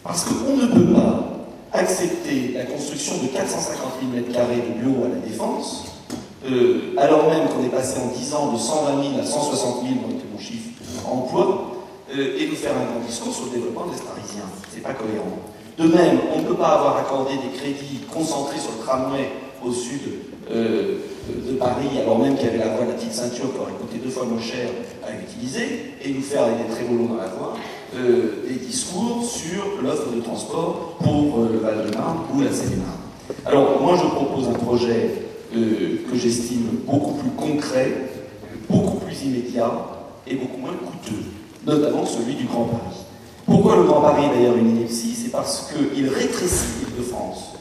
Parce 0.02 0.24
qu'on 0.24 0.56
ne 0.56 0.66
peut 0.66 0.92
pas 0.92 1.28
accepter 1.72 2.52
la 2.54 2.64
construction 2.64 3.14
de 3.22 3.28
450 3.28 3.78
000 4.12 4.24
m2 4.24 4.30
de 4.30 4.82
bureaux 4.82 5.04
à 5.04 5.08
la 5.08 5.26
défense, 5.26 5.84
euh, 6.46 6.94
alors 6.96 7.28
même 7.28 7.48
qu'on 7.48 7.64
est 7.64 7.70
passé 7.70 7.98
en 8.00 8.08
10 8.16 8.34
ans 8.34 8.52
de 8.52 8.58
120 8.58 9.02
000 9.10 9.20
à 9.20 9.24
160 9.24 9.82
000, 9.82 9.94
donc 9.94 10.20
mon 10.32 10.38
chiffre, 10.38 10.70
emploi, 11.06 11.72
euh, 12.16 12.38
et 12.38 12.46
nous 12.46 12.54
faire 12.54 12.72
un 12.72 12.90
grand 12.90 13.06
discours 13.06 13.34
sur 13.34 13.46
le 13.46 13.50
développement 13.52 13.86
de 13.86 13.92
l'Est 13.92 14.04
parisien. 14.04 14.44
C'est 14.72 14.82
pas 14.82 14.94
cohérent. 14.94 15.38
De 15.78 15.84
même, 15.84 16.18
on 16.34 16.40
ne 16.40 16.44
peut 16.44 16.54
pas 16.56 16.68
avoir 16.68 16.96
accordé 16.96 17.34
des 17.34 17.56
crédits 17.56 18.00
concentrés 18.12 18.58
sur 18.58 18.72
le 18.72 18.84
tramway 18.84 19.28
au 19.64 19.72
sud 19.72 20.00
euh, 20.50 20.98
de 21.28 21.56
Paris, 21.56 21.88
alors 22.00 22.18
même 22.18 22.36
qu'il 22.36 22.46
y 22.46 22.48
avait 22.50 22.58
la 22.58 22.74
voie 22.74 22.84
de 22.84 22.90
la 22.90 22.96
petite 22.96 23.12
ceinture 23.12 23.52
qui 23.52 23.58
aurait 23.60 23.72
coûté 23.80 23.98
deux 24.02 24.10
fois 24.10 24.24
moins 24.24 24.40
cher 24.40 24.68
à 25.06 25.10
utiliser, 25.12 25.94
et 26.02 26.12
nous 26.12 26.22
faire 26.22 26.44
avec 26.44 26.66
des 26.66 26.74
très 26.74 26.84
beaux 26.84 27.06
dans 27.06 27.16
la 27.16 27.28
voie, 27.28 27.54
euh, 27.96 28.44
des 28.48 28.56
discours 28.56 29.24
sur 29.24 29.82
l'offre 29.82 30.10
de 30.14 30.20
transport 30.20 30.96
pour 31.02 31.38
euh, 31.38 31.50
le 31.52 31.58
Val-de-Marne 31.58 32.18
ou 32.34 32.40
la 32.40 32.52
Seine-et-Marne. 32.52 32.98
Alors, 33.44 33.80
moi, 33.80 33.96
je 33.96 34.06
propose 34.06 34.48
un 34.48 34.58
projet 34.58 35.10
que 35.52 36.14
j'estime 36.14 36.80
beaucoup 36.86 37.12
plus 37.14 37.30
concret, 37.30 37.92
beaucoup 38.68 38.98
plus 38.98 39.22
immédiat 39.24 39.70
et 40.26 40.34
beaucoup 40.34 40.58
moins 40.58 40.72
coûteux, 40.72 41.22
notamment 41.66 42.04
celui 42.04 42.34
du 42.34 42.44
Grand 42.44 42.64
Paris. 42.64 43.06
Pourquoi 43.46 43.76
le 43.76 43.84
Grand 43.84 44.02
Paris 44.02 44.24
est 44.26 44.36
d'ailleurs 44.36 44.56
une 44.56 44.76
ineptie? 44.76 45.14
C'est 45.14 45.30
parce 45.30 45.72
qu'il 45.72 46.06
rétrécit 46.08 46.66
l'île 46.80 46.98
de 46.98 47.02
France, 47.02 47.54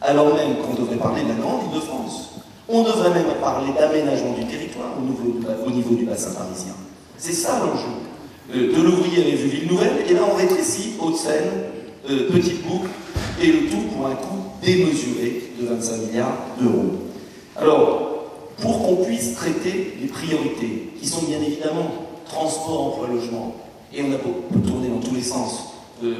alors 0.00 0.34
même 0.34 0.56
qu'on 0.56 0.80
devrait 0.80 0.96
parler 0.96 1.22
de 1.22 1.28
la 1.28 1.34
grande 1.34 1.64
île 1.70 1.80
de 1.80 1.84
France. 1.84 2.30
On 2.68 2.82
devrait 2.82 3.10
même 3.10 3.34
parler 3.40 3.72
d'aménagement 3.78 4.32
du 4.32 4.46
territoire 4.46 4.94
au 4.98 5.02
niveau, 5.02 5.40
au 5.66 5.70
niveau 5.70 5.94
du 5.94 6.04
bassin 6.04 6.32
parisien. 6.32 6.74
C'est 7.18 7.32
ça 7.32 7.60
l'enjeu. 7.60 7.88
Euh, 8.54 8.76
de 8.76 8.82
l'ouvrier 8.82 9.22
avait 9.22 9.36
vu 9.36 9.48
Ville 9.48 9.68
Nouvelle, 9.68 10.04
et 10.08 10.14
là 10.14 10.20
on 10.30 10.36
rétrécit 10.36 10.94
Haute-Seine, 10.98 11.50
euh, 12.08 12.30
Petite 12.30 12.66
Boucle, 12.66 12.88
et 13.42 13.46
le 13.46 13.68
tout 13.68 13.82
pour 13.94 14.06
un 14.06 14.14
coût 14.14 14.44
démesuré 14.62 15.50
de 15.60 15.66
25 15.66 15.96
milliards 16.08 16.38
d'euros. 16.60 16.92
Alors, 17.56 18.14
pour 18.58 18.82
qu'on 18.82 19.04
puisse 19.04 19.34
traiter 19.34 19.96
les 20.00 20.06
priorités, 20.06 20.90
qui 21.00 21.06
sont 21.06 21.22
bien 21.22 21.38
évidemment 21.40 21.90
transport, 22.26 22.86
emploi, 22.86 23.08
logement. 23.08 23.54
Et 23.92 24.02
on 24.02 24.12
a 24.12 24.16
beau 24.16 24.42
tourner 24.66 24.88
dans 24.88 24.98
tous 24.98 25.14
les 25.14 25.22
sens 25.22 25.74
euh, 26.02 26.14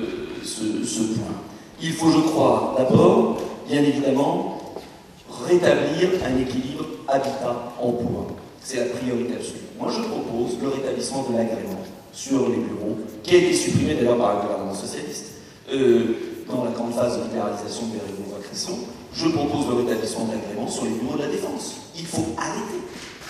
ce 0.45 1.03
point. 1.15 1.35
Il 1.83 1.93
faut, 1.93 2.11
je 2.11 2.21
crois, 2.21 2.75
d'abord, 2.79 3.39
bien 3.69 3.83
évidemment, 3.83 4.54
rétablir 5.47 6.11
un 6.25 6.41
équilibre 6.41 6.85
habitat-emploi. 7.09 8.27
C'est 8.63 8.79
la 8.79 8.87
priorité 8.87 9.35
absolue. 9.35 9.69
Moi, 9.79 9.93
je 9.93 10.03
propose 10.03 10.59
le 10.63 10.69
rétablissement 10.69 11.27
de 11.29 11.37
l'agrément 11.37 11.83
sur 12.13 12.49
les 12.49 12.57
bureaux, 12.57 12.97
qui 13.23 13.35
a 13.35 13.39
été 13.39 13.53
supprimé 13.53 13.95
d'ailleurs 13.95 14.19
par 14.19 14.37
le 14.37 14.43
gouvernement 14.43 14.75
socialiste. 14.75 15.33
Euh, 15.73 16.45
dans 16.49 16.65
la 16.65 16.71
grande 16.71 16.93
phase 16.93 17.19
de 17.19 17.25
libéralisation 17.25 17.87
de 17.87 17.99
Bérégovois 17.99 18.39
Cresson, 18.43 18.79
je 19.13 19.29
propose 19.29 19.69
le 19.69 19.83
rétablissement 19.83 20.27
de 20.27 20.33
l'agrément 20.33 20.69
sur 20.69 20.85
les 20.85 20.91
bureaux 20.91 21.17
de 21.17 21.23
la 21.23 21.29
défense. 21.29 21.77
Il 21.97 22.07
faut 22.07 22.35
arrêter. 22.37 22.81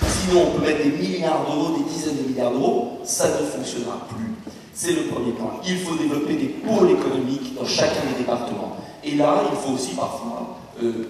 Sinon, 0.02 0.42
on 0.48 0.58
peut 0.58 0.66
mettre 0.66 0.84
des 0.84 0.90
milliards 0.90 1.46
d'euros, 1.46 1.76
des 1.78 1.84
dizaines 1.84 2.16
de 2.16 2.28
milliards 2.28 2.52
d'euros, 2.52 2.98
ça 3.04 3.28
ne 3.28 3.46
fonctionnera 3.46 4.06
plus. 4.08 4.34
C'est 4.74 4.92
le 4.92 5.02
premier 5.02 5.32
point. 5.32 5.60
Il 5.66 5.78
faut 5.78 5.94
développer 5.94 6.34
des 6.34 6.48
pôles 6.48 6.90
économiques 6.90 7.54
dans 7.54 7.64
chacun 7.64 8.00
des 8.10 8.18
départements. 8.18 8.76
Et 9.04 9.14
là, 9.14 9.44
il 9.50 9.56
faut 9.56 9.74
aussi 9.74 9.94
parfois 9.94 10.58
euh, 10.82 11.08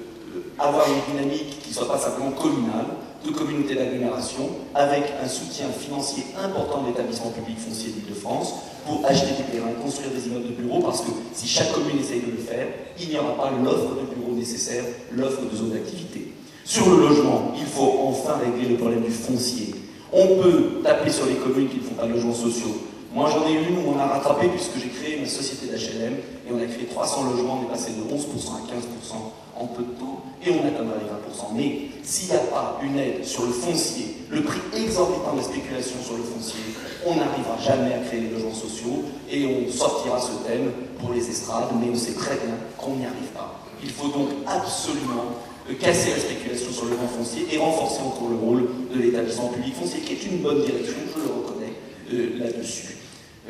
avoir 0.59 0.87
une 0.89 1.13
dynamique 1.13 1.61
qui 1.63 1.71
ne 1.71 1.75
soit 1.75 1.89
pas 1.89 1.99
simplement 1.99 2.31
communale, 2.31 2.87
de 3.25 3.31
communautés 3.31 3.75
d'agglomération, 3.75 4.51
avec 4.75 5.05
un 5.23 5.29
soutien 5.29 5.67
financier 5.69 6.25
important 6.43 6.83
de 6.83 6.89
l'établissement 6.89 7.31
public 7.31 7.59
foncier 7.59 7.93
d'Île-de-France 7.93 8.55
pour 8.87 9.05
acheter 9.07 9.33
des 9.39 9.59
terrains, 9.59 9.73
construire 9.83 10.11
des 10.11 10.27
immeubles 10.29 10.49
de 10.49 10.63
bureaux, 10.63 10.81
parce 10.81 11.01
que 11.01 11.11
si 11.33 11.49
chaque 11.49 11.73
commune 11.73 11.99
essaye 11.99 12.21
de 12.21 12.33
le 12.33 12.37
faire, 12.37 12.67
il 13.01 13.09
n'y 13.09 13.19
aura 13.19 13.35
pas 13.37 13.51
l'offre 13.51 13.95
de 13.97 14.15
bureaux 14.15 14.37
nécessaire, 14.37 14.85
l'offre 15.13 15.41
de 15.51 15.57
zones 15.57 15.71
d'activité. 15.71 16.33
Sur 16.65 16.89
le 16.91 17.09
logement, 17.09 17.53
il 17.59 17.67
faut 17.67 18.01
enfin 18.03 18.39
régler 18.45 18.69
le 18.69 18.77
problème 18.77 19.03
du 19.03 19.11
foncier. 19.11 19.75
On 20.13 20.27
peut 20.43 20.83
taper 20.85 21.11
sur 21.11 21.27
les 21.27 21.35
communes 21.35 21.69
qui 21.69 21.79
ne 21.79 21.83
font 21.83 21.95
pas 21.95 22.07
de 22.07 22.13
logements 22.13 22.35
sociaux, 22.35 22.77
moi, 23.15 23.31
j'en 23.31 23.47
ai 23.47 23.53
une 23.53 23.79
où 23.79 23.95
on 23.95 23.99
a 24.01 24.07
rattrapé 24.07 24.49
puisque 24.49 24.77
j'ai 24.77 24.89
créé 24.89 25.19
une 25.21 25.27
société 25.27 25.67
d'HLM 25.67 26.15
et 26.15 26.53
on 26.53 26.59
a 26.59 26.67
créé 26.67 26.87
300 26.87 27.31
logements, 27.31 27.61
on 27.61 27.67
est 27.67 27.71
passé 27.71 27.93
de 27.93 28.03
11% 28.13 28.19
à 28.19 28.75
15% 28.75 29.15
en 29.55 29.67
peu 29.67 29.85
de 29.85 29.93
temps 29.93 30.24
et 30.47 30.51
on 30.51 30.67
atteindra 30.67 30.97
les 30.99 31.09
20%. 31.09 31.55
Mais 31.55 31.89
s'il 32.03 32.31
n'y 32.31 32.37
a 32.37 32.45
pas 32.45 32.81
une 32.83 32.99
aide 32.99 33.25
sur 33.25 33.47
le 33.47 33.53
foncier, 33.53 34.17
le 34.31 34.43
prix 34.43 34.61
exorbitant 34.77 35.33
de 35.33 35.39
la 35.39 35.45
spéculation 35.45 35.97
sur 36.05 36.17
le 36.17 36.23
foncier, 36.23 36.61
on 37.07 37.17
n'arrivera 37.17 37.59
jamais 37.59 37.95
à 37.95 37.99
créer 37.99 38.21
les 38.21 38.31
logements 38.31 38.55
sociaux 38.55 39.05
et 39.31 39.47
on 39.47 39.71
sortira 39.71 40.21
ce 40.21 40.47
thème 40.47 40.71
pour 40.99 41.13
les 41.13 41.29
estrades, 41.29 41.69
mais 41.81 41.89
on 41.93 41.97
sait 41.97 42.15
très 42.15 42.37
bien 42.37 42.55
qu'on 42.77 42.97
n'y 42.97 43.05
arrive 43.05 43.33
pas. 43.35 43.61
Il 43.83 43.91
faut 43.91 44.09
donc 44.09 44.29
absolument 44.47 45.37
euh, 45.69 45.75
casser 45.75 46.11
la 46.11 46.19
spéculation 46.19 46.71
sur 46.73 46.85
le 46.85 46.91
logement 46.91 47.09
foncier 47.09 47.47
et 47.53 47.59
renforcer 47.59 48.01
encore 48.01 48.29
le 48.29 48.37
rôle 48.37 48.69
de 48.95 49.01
l'établissement 49.01 49.49
public 49.49 49.75
foncier, 49.75 50.01
qui 50.01 50.13
est 50.15 50.27
une 50.31 50.39
bonne 50.39 50.63
direction, 50.65 50.95
je 51.15 51.21
le 51.21 51.29
reconnais 51.29 51.73
euh, 52.13 52.39
là-dessus. 52.39 52.97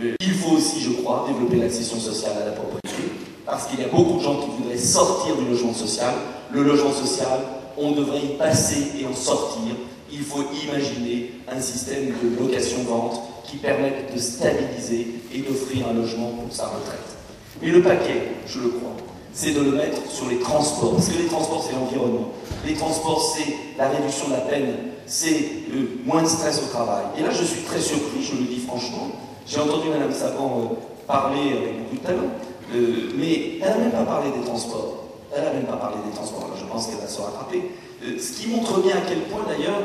Euh, 0.00 0.14
il 0.20 0.34
faut 0.34 0.56
aussi, 0.56 0.80
je 0.80 0.90
crois, 0.90 1.26
développer 1.28 1.56
l'accession 1.56 1.98
sociale 1.98 2.32
à 2.42 2.46
la 2.46 2.52
propriété, 2.52 3.12
parce 3.46 3.66
qu'il 3.66 3.80
y 3.80 3.84
a 3.84 3.88
beaucoup 3.88 4.18
de 4.18 4.22
gens 4.22 4.36
qui 4.36 4.50
voudraient 4.56 4.78
sortir 4.78 5.36
du 5.36 5.46
logement 5.46 5.74
social. 5.74 6.14
Le 6.52 6.62
logement 6.62 6.92
social, 6.92 7.40
on 7.76 7.92
devrait 7.92 8.20
y 8.20 8.36
passer 8.38 8.92
et 9.00 9.06
en 9.06 9.14
sortir. 9.14 9.74
Il 10.12 10.20
faut 10.20 10.44
imaginer 10.64 11.32
un 11.50 11.60
système 11.60 12.06
de 12.06 12.40
location-vente 12.40 13.20
qui 13.44 13.56
permette 13.56 14.14
de 14.14 14.18
stabiliser 14.18 15.08
et 15.32 15.38
d'offrir 15.40 15.88
un 15.88 15.94
logement 15.94 16.30
pour 16.30 16.54
sa 16.54 16.66
retraite. 16.66 17.16
Mais 17.60 17.70
le 17.70 17.82
paquet, 17.82 18.32
je 18.46 18.60
le 18.60 18.68
crois, 18.68 18.96
c'est 19.32 19.52
de 19.52 19.60
le 19.60 19.72
mettre 19.72 20.10
sur 20.10 20.28
les 20.28 20.38
transports. 20.38 20.94
Parce 20.94 21.08
que 21.08 21.18
les 21.18 21.26
transports, 21.26 21.64
c'est 21.68 21.74
l'environnement. 21.74 22.30
Les 22.66 22.74
transports, 22.74 23.34
c'est 23.36 23.54
la 23.76 23.88
réduction 23.88 24.28
de 24.28 24.32
la 24.34 24.40
peine, 24.40 24.74
c'est 25.06 25.50
euh, 25.74 26.00
moins 26.04 26.22
de 26.22 26.28
stress 26.28 26.62
au 26.62 26.66
travail. 26.72 27.04
Et 27.18 27.22
là, 27.22 27.30
je 27.30 27.44
suis 27.44 27.62
très 27.62 27.80
surpris, 27.80 28.22
je 28.22 28.36
le 28.36 28.44
dis 28.44 28.60
franchement, 28.60 29.10
j'ai 29.46 29.60
entendu 29.60 29.88
Mme 29.88 30.12
Saban 30.12 30.70
euh, 30.72 30.74
parler 31.06 31.52
avec 31.52 31.82
beaucoup 31.82 31.96
de 31.96 32.06
talent, 32.06 32.30
euh, 32.73 33.12
mais 33.16 33.59
elle 33.61 33.68
n'a 33.68 33.78
même 33.78 33.90
pas 33.90 34.04
parlé 34.04 34.30
des 34.30 34.44
transports. 34.44 35.04
Elle 35.35 35.44
n'a 35.44 35.52
même 35.52 35.64
pas 35.66 35.76
parlé 35.76 35.97
des 36.06 36.14
transports. 36.14 36.50
je 36.56 36.64
pense 36.64 36.87
qu'elle 36.87 37.00
va 37.00 37.09
se 37.09 37.21
rattraper. 37.21 37.62
Euh, 38.02 38.18
ce 38.18 38.40
qui 38.40 38.49
montre 38.49 38.80
bien 38.80 38.97
à 38.97 39.00
quel 39.09 39.21
point, 39.23 39.42
d'ailleurs, 39.49 39.80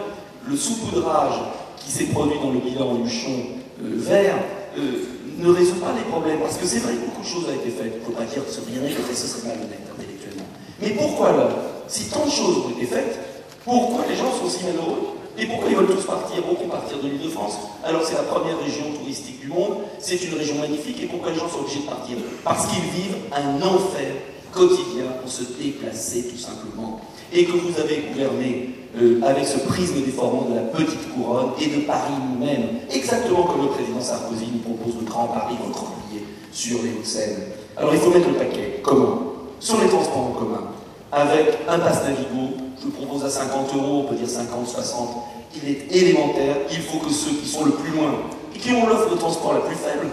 le 0.47 0.55
saupoudrage 0.55 1.39
qui 1.77 1.91
s'est 1.91 2.05
produit 2.05 2.39
dans 2.41 2.51
le 2.51 2.59
bilan 2.59 2.97
Luchon 3.03 3.59
vert 3.81 4.35
ne 4.75 5.49
résout 5.49 5.75
pas 5.75 5.93
les 5.95 6.03
problèmes. 6.09 6.39
Parce 6.39 6.57
que 6.57 6.65
c'est 6.65 6.79
vrai 6.79 6.93
que 6.93 7.05
beaucoup 7.05 7.21
de 7.21 7.27
choses 7.27 7.45
ont 7.45 7.55
été 7.55 7.69
faites. 7.69 7.93
Il 7.95 7.99
ne 7.99 8.05
faut 8.05 8.11
pas 8.11 8.25
dire 8.25 8.45
que 8.45 8.51
ce 8.51 8.61
rien 8.61 8.81
n'est 8.81 8.89
fait, 8.89 9.15
ce 9.15 9.27
serait 9.27 9.51
intellectuellement. 9.51 10.47
Mais 10.81 10.89
pourquoi 10.91 11.29
alors 11.29 11.51
Si 11.87 12.09
tant 12.09 12.25
de 12.25 12.31
choses 12.31 12.65
ont 12.65 12.69
été 12.71 12.85
faites, 12.85 13.19
pourquoi 13.63 14.05
les 14.09 14.15
gens 14.15 14.31
sont 14.31 14.49
si 14.49 14.63
malheureux? 14.65 15.18
Et 15.39 15.45
pourquoi 15.45 15.69
ils 15.69 15.75
veulent 15.75 15.95
tous 15.95 16.05
partir? 16.05 16.43
Beaucoup 16.47 16.67
partir 16.67 16.97
de 16.97 17.07
l'île 17.07 17.21
de 17.21 17.29
France. 17.29 17.57
Alors 17.83 18.03
c'est 18.03 18.15
la 18.15 18.23
première 18.23 18.59
région 18.59 18.85
touristique 18.99 19.39
du 19.39 19.47
monde, 19.47 19.77
c'est 19.99 20.21
une 20.23 20.35
région 20.37 20.55
magnifique. 20.55 21.01
Et 21.01 21.05
pourquoi 21.05 21.31
les 21.31 21.37
gens 21.37 21.47
sont 21.47 21.59
obligés 21.59 21.79
de 21.79 21.85
partir? 21.85 22.17
Parce 22.43 22.67
qu'ils 22.67 22.83
vivent 22.83 23.17
un 23.31 23.55
enfer 23.61 24.11
quotidien 24.51 25.05
pour 25.21 25.31
se 25.31 25.43
déplacer 25.61 26.27
tout 26.27 26.37
simplement. 26.37 26.99
Et 27.31 27.45
que 27.45 27.51
vous 27.51 27.79
avez 27.79 28.03
gouverné 28.11 28.71
euh, 28.99 29.21
avec 29.23 29.45
ce 29.45 29.59
prisme 29.59 30.01
déformant 30.03 30.47
de 30.49 30.55
la 30.55 30.61
petite 30.61 31.13
couronne 31.13 31.51
et 31.61 31.67
de 31.67 31.81
Paris 31.81 32.13
nous-mêmes, 32.33 32.79
exactement 32.89 33.43
comme 33.43 33.61
le 33.61 33.67
président 33.67 34.01
Sarkozy 34.01 34.47
nous 34.51 34.73
propose 34.73 34.99
le 34.99 35.05
grand 35.05 35.27
Paris 35.27 35.55
recroquevillé 35.63 36.25
sur 36.51 36.81
les 36.81 36.89
Hauts-de-Seine. 36.89 37.37
Alors 37.77 37.93
il 37.93 37.99
faut 37.99 38.09
mettre 38.09 38.27
le 38.27 38.33
paquet 38.33 38.79
commun 38.81 39.19
sur 39.59 39.79
les 39.79 39.87
transports 39.87 40.17
en 40.17 40.31
commun, 40.31 40.63
avec 41.11 41.59
un 41.67 41.77
passe 41.77 42.03
Navigo 42.03 42.55
je 42.81 42.87
propose 42.89 43.25
à 43.25 43.29
50 43.29 43.75
euros, 43.75 44.03
on 44.05 44.09
peut 44.09 44.15
dire 44.15 44.29
50, 44.29 44.67
60, 44.67 45.09
il 45.55 45.69
est 45.69 45.95
élémentaire, 45.95 46.55
il 46.71 46.81
faut 46.81 46.99
que 46.99 47.11
ceux 47.11 47.31
qui 47.31 47.47
sont 47.47 47.65
le 47.65 47.71
plus 47.71 47.91
loin 47.91 48.13
et 48.55 48.59
qui 48.59 48.71
ont 48.71 48.87
l'offre 48.87 49.09
de 49.09 49.17
transport 49.17 49.53
la 49.53 49.61
plus 49.61 49.75
faible, 49.75 50.07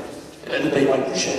eh 0.46 0.50
ben, 0.50 0.64
ne 0.64 0.70
payent 0.70 0.86
pas 0.86 0.96
le 0.96 1.04
plus 1.04 1.18
cher. 1.18 1.34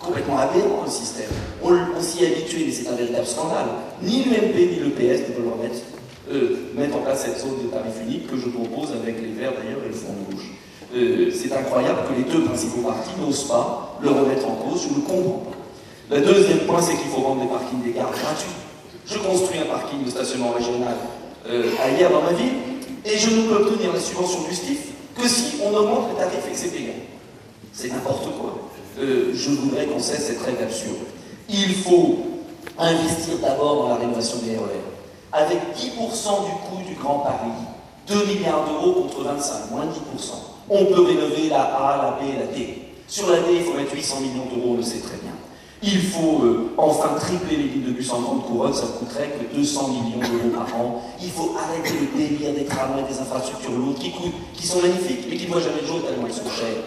Complètement 0.00 0.38
aberrant 0.38 0.84
le 0.84 0.90
système. 0.90 1.30
On, 1.62 2.00
s'y 2.00 2.24
est 2.24 2.36
habitué, 2.36 2.64
mais 2.66 2.72
c'est 2.72 2.88
un 2.88 2.94
véritable 2.94 3.26
scandale. 3.26 3.66
Ni 4.02 4.24
l'UMP 4.24 4.54
ni 4.54 4.78
le 4.78 4.90
PS 4.90 5.28
ne 5.28 5.34
veulent 5.34 5.52
remettre, 5.52 5.80
euh, 6.30 6.70
mettre 6.76 6.96
en 6.96 7.00
place 7.00 7.24
cette 7.24 7.40
zone 7.40 7.62
de 7.64 7.68
tarif 7.68 7.94
unique 8.06 8.30
que 8.30 8.36
je 8.36 8.48
propose 8.48 8.92
avec 8.92 9.20
les 9.20 9.32
verts 9.32 9.52
d'ailleurs 9.52 9.82
et 9.84 9.88
le 9.88 9.94
fond 9.94 10.14
rouge. 10.30 10.52
Euh, 10.94 11.30
c'est 11.34 11.52
incroyable 11.52 12.00
que 12.08 12.14
les 12.14 12.30
deux 12.30 12.44
principaux 12.44 12.82
partis 12.82 13.10
n'osent 13.20 13.48
pas 13.48 13.98
le 14.00 14.10
remettre 14.10 14.46
en 14.48 14.54
cause, 14.54 14.82
je 14.88 14.94
ne 14.94 15.04
comprends 15.04 15.50
pas. 15.50 16.16
Le 16.16 16.20
deuxième 16.20 16.58
point, 16.60 16.80
c'est 16.80 16.94
qu'il 16.94 17.08
faut 17.08 17.22
rendre 17.22 17.42
les 17.42 17.48
parkings 17.48 17.82
des 17.82 17.90
gares 17.90 18.12
gratuits. 18.12 18.65
Je 19.06 19.18
construis 19.18 19.58
un 19.60 19.66
parking 19.66 20.04
de 20.04 20.10
stationnement 20.10 20.50
régional 20.50 20.96
euh, 21.48 21.70
ailleurs 21.82 22.10
dans 22.10 22.22
ma 22.22 22.32
ville 22.32 22.54
et 23.04 23.16
je 23.16 23.30
ne 23.30 23.46
peux 23.46 23.54
obtenir 23.54 23.92
la 23.92 24.00
subvention 24.00 24.42
du 24.42 24.54
STIF 24.54 24.78
que 25.16 25.28
si 25.28 25.60
on 25.64 25.74
augmente 25.74 26.08
les 26.10 26.16
tarifs 26.16 26.50
que 26.50 26.56
c'est 27.72 27.88
n'importe 27.88 28.24
quoi. 28.38 28.70
Euh, 28.98 29.30
je 29.34 29.50
voudrais 29.50 29.86
qu'on 29.86 30.00
cesse 30.00 30.26
cette 30.26 30.42
règle 30.42 30.64
absurde. 30.64 30.96
Il 31.48 31.74
faut 31.74 32.18
investir 32.78 33.36
d'abord 33.42 33.82
dans 33.82 33.88
la 33.90 33.96
rénovation 33.96 34.38
des 34.38 34.56
RER. 34.56 34.80
Avec 35.32 35.58
10% 35.76 35.92
du 36.46 36.50
coût 36.62 36.82
du 36.88 36.94
Grand 36.94 37.18
Paris, 37.18 37.52
2 38.08 38.24
milliards 38.26 38.64
d'euros 38.64 39.02
contre 39.02 39.22
25, 39.22 39.70
moins 39.70 39.84
de 39.84 39.90
10%, 39.90 39.94
on 40.70 40.84
peut 40.86 41.02
rénover 41.02 41.48
la 41.50 41.62
A, 41.62 41.96
la 41.98 42.10
B 42.12 42.30
et 42.34 42.38
la 42.38 42.46
D. 42.46 42.78
Sur 43.06 43.30
la 43.30 43.40
D, 43.40 43.44
il 43.56 43.62
faut 43.62 43.74
mettre 43.74 43.94
800 43.94 44.20
millions 44.20 44.46
d'euros, 44.46 44.72
on 44.72 44.76
le 44.78 44.82
sait 44.82 44.98
très 44.98 45.18
bien. 45.18 45.32
Il 45.82 46.00
faut 46.00 46.40
euh, 46.42 46.72
enfin 46.78 47.10
tripler 47.20 47.56
les 47.56 47.62
lignes 47.64 47.84
de 47.84 47.90
bus 47.90 48.10
en 48.10 48.20
grande 48.20 48.46
couronne, 48.46 48.72
ça 48.72 48.86
coûterait 48.98 49.30
que 49.38 49.56
200 49.56 49.88
millions 49.88 50.18
d'euros 50.18 50.54
par 50.54 50.74
an. 50.80 51.02
Il 51.22 51.30
faut 51.30 51.54
arrêter 51.58 51.94
le 52.00 52.18
délire 52.18 52.54
des 52.54 52.64
tramways, 52.64 53.04
des 53.08 53.18
infrastructures 53.18 53.72
lourdes 53.72 53.98
qui 53.98 54.10
coûtent, 54.10 54.32
qui 54.54 54.66
sont 54.66 54.80
magnifiques, 54.80 55.26
mais 55.28 55.36
qui 55.36 55.46
ne 55.46 55.52
voient 55.52 55.60
jamais 55.60 55.82
le 55.82 55.86
jour 55.86 56.02
tellement 56.02 56.26
elles 56.26 56.32
sont 56.32 56.48
chères. 56.48 56.82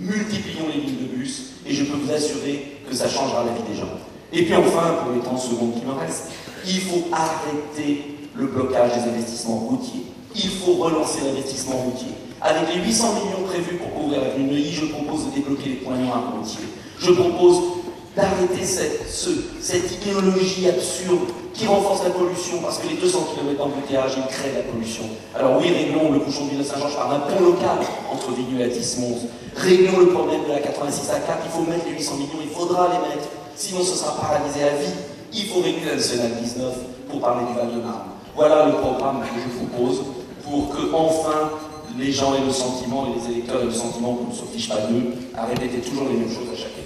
Multiplions 0.00 0.64
les 0.74 0.80
lignes 0.80 1.06
de 1.06 1.16
bus 1.16 1.52
et 1.66 1.74
je 1.74 1.84
peux 1.84 1.98
vous 1.98 2.10
assurer 2.10 2.78
que 2.88 2.94
ça 2.96 3.08
changera 3.08 3.44
la 3.44 3.52
vie 3.52 3.68
des 3.70 3.78
gens. 3.78 3.92
Et 4.32 4.44
puis 4.44 4.54
enfin, 4.54 4.94
pour 5.02 5.12
les 5.12 5.20
30 5.20 5.38
secondes 5.38 5.74
qui 5.74 5.84
me 5.84 5.92
restent, 5.92 6.30
il 6.66 6.80
faut 6.80 7.04
arrêter 7.12 8.16
le 8.34 8.46
blocage 8.46 8.92
des 8.94 9.10
investissements 9.10 9.56
routiers. 9.56 10.06
Il 10.34 10.48
faut 10.48 10.74
relancer 10.74 11.18
l'investissement 11.26 11.76
routier. 11.76 12.14
Avec 12.40 12.74
les 12.74 12.80
800 12.82 13.14
millions 13.14 13.46
prévus 13.46 13.76
pour 13.76 13.92
couvrir 13.92 14.22
l'avenue 14.22 14.44
Neuilly, 14.44 14.72
je 14.72 14.86
propose 14.86 15.26
de 15.26 15.30
débloquer 15.32 15.68
les 15.68 15.74
points 15.76 15.96
noirs 15.96 16.32
routiers. 16.34 16.64
Je 16.98 17.12
propose 17.12 17.79
d'arrêter 18.16 18.64
cette, 18.64 19.08
cette 19.60 19.92
idéologie 19.92 20.68
absurde 20.68 21.28
qui 21.54 21.66
renforce 21.66 22.04
la 22.04 22.10
pollution, 22.10 22.58
parce 22.62 22.78
que 22.78 22.88
les 22.88 22.94
200 22.94 23.28
km 23.34 23.58
d'embouteillage, 23.58 24.12
ils 24.16 24.26
créent 24.32 24.54
la 24.54 24.62
pollution. 24.62 25.04
Alors 25.34 25.58
oui, 25.60 25.70
réglons 25.70 26.12
le 26.12 26.18
bouchon 26.18 26.46
de 26.46 26.62
Saint-Georges 26.62 26.96
par 26.96 27.12
un 27.12 27.20
pont 27.20 27.44
local 27.44 27.78
entre 28.10 28.32
Vigneux 28.32 28.64
et 28.64 28.70
Tismons. 28.70 29.18
Réglons 29.56 29.98
le 29.98 30.08
problème 30.08 30.44
de 30.44 30.52
la 30.52 30.60
86 30.60 31.10
à 31.10 31.20
4, 31.20 31.38
il 31.44 31.50
faut 31.50 31.70
mettre 31.70 31.86
les 31.86 31.92
800 31.92 32.16
millions, 32.16 32.42
il 32.42 32.50
faudra 32.50 32.88
les 32.88 33.08
mettre, 33.08 33.28
sinon 33.56 33.82
ce 33.82 33.96
sera 33.96 34.16
paralysé 34.16 34.62
à 34.64 34.76
vie. 34.80 34.94
Il 35.32 35.46
faut 35.46 35.60
régler 35.60 35.86
la 35.86 35.96
nationale 35.96 36.32
19 36.42 36.74
pour 37.08 37.20
parler 37.20 37.46
du 37.46 37.54
Val-de-Marne. 37.54 38.10
Voilà 38.34 38.66
le 38.66 38.72
programme 38.72 39.20
que 39.20 39.26
je 39.26 39.58
vous 39.58 39.66
propose 39.66 40.02
pour 40.42 40.70
que 40.70 40.94
enfin 40.94 41.50
les 41.98 42.12
gens 42.12 42.34
aient 42.34 42.44
le 42.44 42.52
sentiment 42.52 43.06
et 43.06 43.18
les 43.18 43.32
électeurs 43.32 43.60
aient 43.62 43.66
le 43.66 43.72
sentiment 43.72 44.14
qu'on 44.14 44.30
ne 44.30 44.34
se 44.34 44.44
fiche 44.44 44.68
pas 44.68 44.86
d'eux 44.88 45.14
à 45.36 45.46
répéter 45.46 45.78
toujours 45.78 46.08
les 46.08 46.16
mêmes 46.16 46.30
choses 46.30 46.48
à 46.52 46.56
chaque 46.56 46.79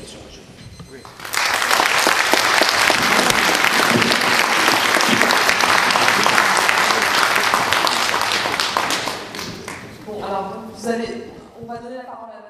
alors 10.35 10.55
vous 10.75 10.89
allez, 10.89 11.31
on 11.63 11.67
va 11.67 11.79
donner 11.79 11.97
la 11.97 12.05
parole 12.05 12.31
à 12.31 12.43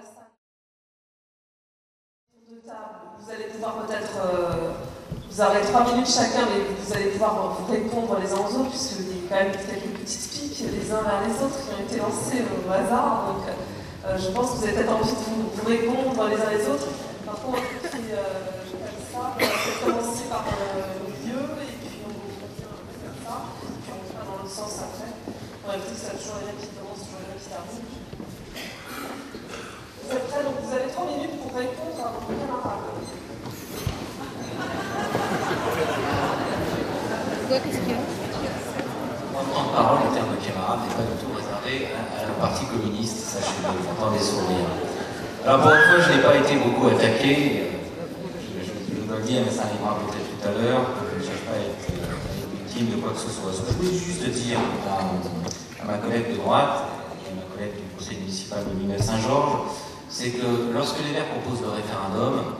table, 2.65 2.95
vous 3.21 3.31
allez 3.31 3.45
pouvoir 3.45 3.85
peut-être, 3.85 4.17
euh, 4.25 4.73
vous 5.31 5.41
aurez 5.41 5.61
trois 5.61 5.85
minutes 5.93 6.09
chacun, 6.09 6.47
mais 6.49 6.65
vous 6.65 6.93
allez 6.95 7.11
pouvoir 7.11 7.59
vous 7.59 7.71
répondre 7.71 8.19
les 8.21 8.33
uns 8.33 8.37
aux 8.37 8.61
autres, 8.61 8.71
puisqu'il 8.71 9.05
y 9.05 9.27
a 9.27 9.29
quand 9.29 9.45
même 9.45 9.53
quelques 9.53 10.01
petites 10.01 10.31
piques 10.33 10.65
les 10.73 10.91
uns 10.93 11.03
vers 11.03 11.21
les 11.29 11.35
autres 11.45 11.61
qui 11.61 11.75
ont 11.75 11.85
été 11.85 11.97
lancées 11.99 12.45
au 12.49 12.73
hasard. 12.73 13.37
Euh, 14.07 14.19
je 14.19 14.29
pense 14.31 14.53
que 14.53 14.57
vous 14.57 14.65
avez 14.65 14.73
peut-être 14.73 14.93
envie 14.93 15.13
de 15.13 15.17
vous, 15.17 15.51
vous, 15.53 15.69
répondre 15.69 16.29
les 16.29 16.41
uns 16.41 16.51
les 16.57 16.67
autres. 16.69 16.89
Par 17.27 17.37
contre, 17.37 17.59
euh, 17.59 17.93
je 18.65 18.73
ça, 19.13 19.21
on 19.21 19.45
va 19.45 19.93
commencer 19.93 20.25
par 20.31 20.45
euh, 20.49 21.05
le 21.05 21.13
vieux, 21.21 21.49
et 21.61 21.77
puis 21.85 22.01
on 22.05 22.09
va 22.09 22.49
faire 22.97 23.17
ça, 23.25 23.37
puis 23.85 23.93
on 23.93 24.17
va 24.17 24.25
dans 24.25 24.37
l'autre 24.41 24.55
sens 24.55 24.73
après. 24.81 25.13
On 25.65 25.69
va 25.69 25.75
que 25.77 25.97
ça 25.97 26.17
toujours 26.17 26.41
rien 26.45 26.55
Vous 27.45 27.51
donc 30.11 30.19
vous 30.63 30.73
avez 30.73 30.89
trois 30.93 31.07
minutes 31.07 31.37
pour 31.43 31.53
répondre 31.55 32.01
à 32.01 32.13
vos 32.13 32.21
camarades. 32.33 32.81
Moi, 39.33 39.43
prendre 39.53 39.71
parole 39.73 39.99
en 39.99 40.11
termes 40.15 40.35
de 40.35 40.41
camarade 40.45 40.79
n'est 40.89 40.95
pas 40.95 41.03
du 41.03 41.17
tout 41.21 41.33
réservé 41.37 41.89
à, 41.93 41.95
la 42.27 42.33
partie 42.41 42.65
communiste, 42.67 43.19
sachez-le, 43.19 43.69
j'entends 43.85 44.11
des 44.13 44.19
sourires. 44.19 44.71
Alors 45.45 45.61
pour 45.61 45.73
une 45.73 46.01
je 46.01 46.09
n'ai 46.13 46.23
pas 46.23 46.37
été 46.37 46.57
beaucoup 46.57 46.87
attaqué, 46.89 47.63
je, 48.41 48.47
je, 48.97 49.01
dois 49.07 49.19
le 49.19 49.25
dire, 49.25 49.43
mais 49.45 49.53
ça 49.53 49.65
arrivera 49.65 49.99
peut-être 50.01 50.31
tout 50.33 50.43
à 50.49 50.53
l'heure, 50.53 50.83
je 51.13 51.17
ne 51.21 51.23
cherche 51.23 51.43
pas 51.45 51.53
à 51.53 51.59
être, 51.61 51.93
victime 52.65 52.89
de 52.97 53.01
quoi 53.03 53.13
que 53.13 53.21
ce 53.21 53.29
soit. 53.29 53.53
Je 53.53 53.61
voulais 53.75 53.93
juste 53.99 54.25
dire 54.31 54.59
à 55.83 55.85
ma 55.85 55.99
collègue 55.99 56.31
de 56.33 56.37
droite, 56.37 56.85
et 57.25 57.29
à 57.31 57.33
ma 57.37 57.43
collègue 57.55 57.77
du 57.77 57.84
conseil 57.97 58.19
municipal 58.19 58.65
de 58.65 58.75
Mimel-Saint-Georges, 58.81 59.71
c'est 60.09 60.31
que 60.31 60.73
lorsque 60.73 60.99
les 61.05 61.13
Verts 61.13 61.27
proposent 61.27 61.63
le 61.63 61.71
référendum 61.71 62.55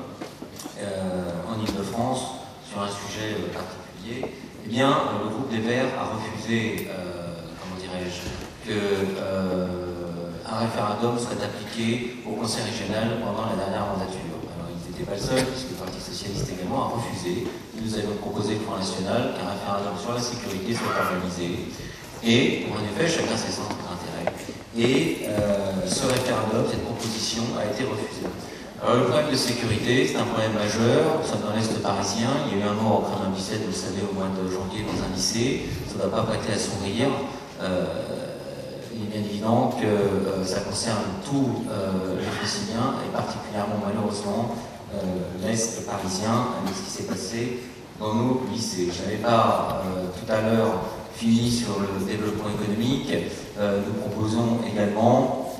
euh, 0.81 1.49
en 1.49 1.61
Ile-de-France 1.61 2.23
sur 2.69 2.83
un 2.83 2.89
sujet 2.89 3.39
euh, 3.39 3.53
particulier, 3.53 4.35
eh 4.65 4.69
bien, 4.69 4.91
le 5.23 5.29
groupe 5.29 5.51
des 5.51 5.59
Verts 5.59 5.93
a 5.99 6.15
refusé, 6.17 6.89
euh, 6.91 7.47
comment 7.61 7.77
dirais-je, 7.79 8.27
qu'un 8.65 10.59
référendum 10.59 11.19
soit 11.19 11.43
appliqué 11.43 12.17
au 12.27 12.33
Conseil 12.33 12.65
régional 12.65 13.21
pendant 13.21 13.47
la 13.51 13.57
dernière 13.57 13.87
mandature. 13.93 14.35
Alors, 14.57 14.73
ils 14.73 14.81
n'étaient 14.91 15.05
pas 15.05 15.19
seuls, 15.21 15.45
puisque 15.45 15.71
le 15.77 15.77
Parti 15.85 16.01
Socialiste 16.01 16.49
également 16.51 16.87
a 16.87 16.89
refusé. 16.97 17.47
Nous 17.77 17.95
avions 17.95 18.17
proposé 18.23 18.55
le 18.55 18.61
Front 18.61 18.79
National 18.79 19.35
qu'un 19.37 19.53
référendum 19.53 19.95
sur 20.01 20.15
la 20.15 20.21
sécurité 20.21 20.73
soit 20.73 20.97
organisé. 20.97 21.69
Et, 22.25 22.67
en 22.73 22.81
effet, 22.81 23.07
chacun 23.07 23.37
ses 23.37 23.53
centres. 23.53 23.84
Et 24.77 25.19
euh, 25.29 25.87
ce 25.87 26.07
référendum, 26.07 26.65
cette 26.69 26.83
proposition, 26.83 27.43
a 27.59 27.71
été 27.71 27.85
refusée. 27.85 28.27
Alors, 28.83 28.97
le 28.97 29.05
problème 29.05 29.31
de 29.31 29.37
sécurité, 29.37 30.09
c'est 30.09 30.19
un 30.19 30.25
problème 30.25 30.55
majeur. 30.55 31.23
Nous 31.23 31.29
sommes 31.29 31.47
dans 31.47 31.55
l'Est 31.55 31.81
parisien. 31.81 32.31
Il 32.51 32.59
y 32.59 32.63
a 32.63 32.67
eu 32.67 32.69
un 32.69 32.75
mort 32.75 33.07
au 33.07 33.23
97, 33.23 33.61
vous 33.61 33.67
le 33.69 33.73
savez, 33.73 34.03
au 34.03 34.13
mois 34.13 34.27
de 34.35 34.51
janvier 34.51 34.83
dans 34.83 34.99
un 34.99 35.15
lycée. 35.15 35.63
Ça 35.87 35.95
ne 35.95 35.99
doit 36.03 36.11
pas 36.11 36.23
prêter 36.25 36.53
à 36.53 36.59
sourire. 36.59 37.07
Euh, 37.63 37.85
il 38.93 39.05
est 39.05 39.19
bien 39.19 39.31
évident 39.31 39.71
que 39.81 39.87
euh, 39.87 40.45
ça 40.45 40.61
concerne 40.61 41.23
tous 41.25 41.63
les 42.19 42.27
Franciliens 42.27 42.99
et 43.07 43.15
particulièrement, 43.15 43.79
malheureusement, 43.87 44.57
l'Est 45.41 45.87
parisien, 45.87 46.51
avec 46.63 46.75
ce 46.75 46.83
qui 46.83 46.91
s'est 46.91 47.09
passé 47.09 47.59
dans 48.01 48.15
nos 48.15 48.43
lycées. 48.53 48.89
Je 48.91 49.03
n'avais 49.05 49.23
pas 49.23 49.83
tout 50.19 50.33
à 50.33 50.41
l'heure 50.43 50.83
fini 51.15 51.51
sur 51.51 51.79
le 51.79 52.05
développement 52.05 52.51
économique. 52.51 53.11
Euh, 53.57 53.81
nous 53.87 53.93
proposons 53.95 54.59
également, 54.69 55.55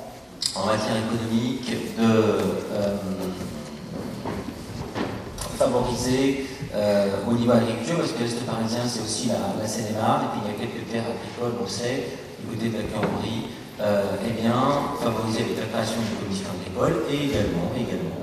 en 0.53 0.65
matière 0.65 0.97
économique, 0.97 1.71
de 1.97 2.03
euh, 2.03 2.97
favoriser 5.57 6.45
euh, 6.75 7.07
au 7.29 7.33
niveau 7.33 7.53
agriculture, 7.53 7.99
parce 7.99 8.11
que 8.11 8.23
l'Est 8.23 8.45
parisien, 8.45 8.81
c'est 8.85 8.99
aussi 8.99 9.29
la, 9.29 9.55
la 9.61 9.65
Seine-et-Marne, 9.67 10.25
et 10.25 10.27
puis 10.31 10.41
il 10.43 10.51
y 10.51 10.55
a 10.55 10.59
quelques 10.59 10.91
terres 10.91 11.07
agricoles, 11.07 11.55
on 11.63 11.67
sait, 11.67 12.19
du 12.41 12.47
côté 12.51 12.67
de 12.67 12.83
la 12.83 12.83
Cambrie, 12.91 13.47
eh 13.79 14.41
bien, 14.41 14.59
favoriser 14.99 15.55
la 15.55 15.65
création 15.71 16.01
d'une 16.03 16.19
commission 16.19 16.47
agricole, 16.51 17.03
et 17.09 17.31
également, 17.31 17.71
également 17.79 18.19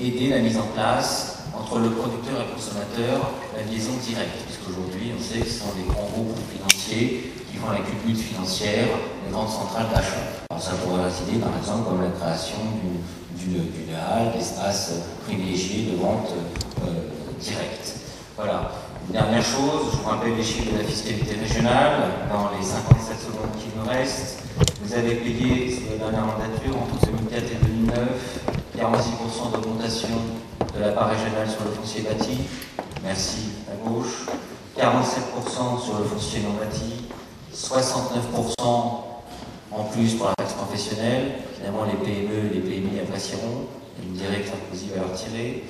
aider 0.00 0.28
la 0.30 0.38
mise 0.38 0.56
en 0.56 0.68
place 0.74 1.44
entre 1.58 1.80
le 1.80 1.90
producteur 1.90 2.40
et 2.40 2.48
le 2.48 2.54
consommateur 2.54 3.30
la 3.56 3.62
liaison 3.62 3.92
directe, 4.00 4.46
puisqu'aujourd'hui 4.46 5.12
on 5.16 5.20
sait 5.20 5.40
que 5.40 5.48
ce 5.48 5.58
sont 5.60 5.72
les 5.76 5.84
grands 5.92 6.08
groupes 6.12 6.38
financiers 6.52 7.32
qui 7.54 7.60
font 7.60 7.70
la 7.70 7.78
culbute 7.78 8.18
financière 8.18 8.88
des 9.24 9.32
grandes 9.32 9.48
centrales 9.48 9.86
d'achat. 9.94 10.42
Alors 10.50 10.60
ça 10.60 10.72
pourrait 10.72 11.04
résider 11.04 11.38
par 11.38 11.56
exemple 11.56 11.88
comme 11.88 12.02
la 12.02 12.10
création 12.10 12.58
d'une 13.38 13.94
halle, 13.94 14.32
d'espace 14.32 14.92
privilégié 15.24 15.92
de 15.92 15.96
vente 15.96 16.30
euh, 16.82 16.90
directe. 17.38 17.94
Voilà. 18.36 18.72
Une 19.06 19.12
dernière 19.12 19.44
chose, 19.44 19.92
je 19.92 19.96
vous 19.98 20.08
rappelle 20.08 20.34
les 20.34 20.42
chiffres 20.42 20.72
de 20.72 20.78
la 20.78 20.84
fiscalité 20.84 21.36
régionale. 21.38 22.26
Dans 22.32 22.50
les 22.58 22.64
57 22.64 23.20
secondes 23.20 23.54
qui 23.56 23.68
nous 23.76 23.88
restent, 23.88 24.42
vous 24.82 24.92
avez 24.92 25.14
payé 25.16 25.70
sur 25.70 25.92
la 25.92 26.10
dernière 26.10 26.26
mandature 26.26 26.74
entre 26.74 27.06
2004 27.06 27.42
et 27.52 27.66
2009 27.66 27.98
46% 28.76 29.52
d'augmentation 29.52 30.08
de 30.74 30.80
la 30.80 30.88
part 30.88 31.10
régionale 31.10 31.48
sur 31.48 31.64
le 31.64 31.70
foncier 31.70 32.02
bâti, 32.02 32.38
merci 33.04 33.50
à 33.70 33.88
gauche, 33.88 34.26
47% 34.76 35.80
sur 35.80 35.98
le 35.98 36.04
foncier 36.04 36.40
non 36.42 36.54
bâti, 36.58 37.04
69% 37.54 39.04
en 39.70 39.84
plus 39.84 40.14
pour 40.14 40.26
la 40.26 40.34
taxe 40.34 40.54
professionnelle, 40.54 41.32
finalement 41.56 41.84
les 41.84 41.94
PME 41.94 42.50
et 42.50 42.54
les 42.54 42.60
PMI 42.60 43.00
apprécieront, 43.00 43.66
une 44.02 44.14
directe 44.14 44.48
Sarkozy 44.48 44.88
va 44.94 45.02
leur 45.02 45.12
tirer, 45.12 45.64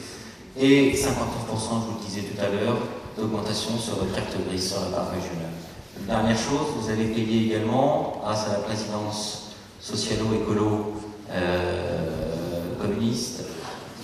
et 0.58 0.92
59%, 0.92 0.96
je 0.96 1.06
vous 1.06 1.98
le 1.98 2.04
disais 2.06 2.22
tout 2.22 2.40
à 2.40 2.48
l'heure, 2.48 2.78
d'augmentation 3.16 3.78
sur 3.78 4.02
le 4.02 4.10
traite 4.10 4.36
grise 4.48 4.70
sur 4.70 4.80
la 4.80 4.96
part 4.96 5.10
régionale. 5.10 5.52
Une 6.00 6.06
dernière 6.06 6.36
chose, 6.36 6.74
vous 6.80 6.90
avez 6.90 7.06
payé 7.06 7.46
également, 7.46 8.20
grâce 8.22 8.46
à 8.48 8.52
la 8.52 8.58
présidence 8.58 9.52
socialo-écolo 9.80 10.94
euh, 11.30 12.74
communiste, 12.80 13.44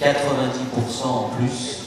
90% 0.01 1.07
en 1.07 1.31
plus, 1.31 1.79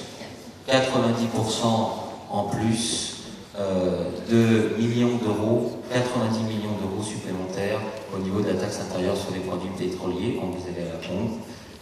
90% 0.67 1.93
en 2.29 2.43
plus 2.43 3.13
euh, 3.59 4.09
de 4.29 4.75
millions 4.81 5.17
d'euros, 5.17 5.82
90 5.93 6.41
millions 6.49 6.73
d'euros 6.81 7.03
supplémentaires 7.03 7.79
au 8.15 8.17
niveau 8.17 8.41
de 8.41 8.47
la 8.47 8.55
taxe 8.55 8.79
intérieure 8.81 9.15
sur 9.15 9.31
les 9.31 9.41
produits 9.41 9.69
pétroliers 9.77 10.39
quand 10.41 10.47
vous 10.47 10.65
avez 10.67 10.89
à 10.89 10.93
la 10.93 10.99
pompe. 10.99 11.37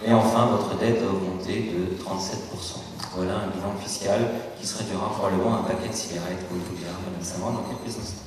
Et 0.06 0.12
enfin, 0.12 0.48
votre 0.48 0.78
dette 0.78 1.02
a 1.02 1.08
augmenté 1.08 1.72
de 1.72 1.96
37%. 1.96 2.84
Voilà 3.16 3.36
un 3.36 3.48
bilan 3.48 3.74
fiscal 3.82 4.20
qui 4.60 4.68
se 4.68 4.78
réduira 4.80 5.10
probablement 5.10 5.56
à 5.56 5.60
un 5.60 5.64
paquet 5.64 5.88
de 5.88 5.94
cigarettes, 5.94 6.48
comme 6.50 6.60
vous 6.60 7.24
Samand 7.24 7.52
dans 7.52 7.64
quelques 7.64 7.98
instants. 7.98 8.22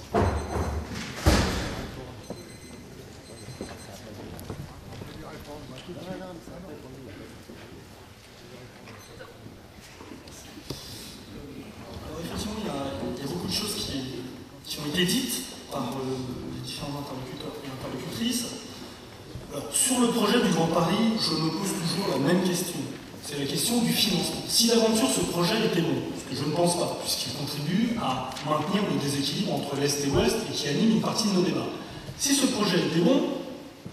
dites 15.05 15.43
par 15.71 15.91
euh, 15.99 16.17
les 16.55 16.61
différents 16.61 17.03
interlocuteurs 17.03 17.59
et 17.63 17.69
interlocutrices. 17.69 18.47
sur 19.73 20.01
le 20.01 20.09
projet 20.09 20.41
du 20.43 20.51
Grand 20.55 20.69
Paris, 20.69 21.15
je 21.19 21.35
me 21.35 21.51
pose 21.51 21.71
toujours 21.83 22.09
la 22.11 22.19
même 22.19 22.43
question. 22.43 22.81
C'est 23.25 23.39
la 23.39 23.47
question 23.47 23.81
du 23.81 23.93
financement. 23.93 24.43
Si 24.47 24.69
d'aventure 24.69 25.09
ce 25.09 25.21
projet 25.33 25.67
était 25.67 25.81
bon, 25.81 25.97
ce 26.19 26.31
que 26.31 26.37
je 26.37 26.49
ne 26.49 26.55
pense 26.55 26.79
pas, 26.79 26.99
puisqu'il 27.01 27.33
contribue 27.33 27.97
à 28.01 28.31
maintenir 28.47 28.83
le 28.93 29.01
déséquilibre 29.01 29.55
entre 29.55 29.77
l'Est 29.77 30.05
et 30.05 30.09
l'Ouest 30.09 30.37
et 30.49 30.53
qui 30.53 30.69
anime 30.69 30.91
une 30.91 30.94
partie 31.05 31.29
de 31.29 31.35
nos 31.35 31.43
débats. 31.43 31.69
Si 32.19 32.35
ce 32.35 32.47
projet 32.47 32.79
était 32.79 33.01
bon, 33.01 33.21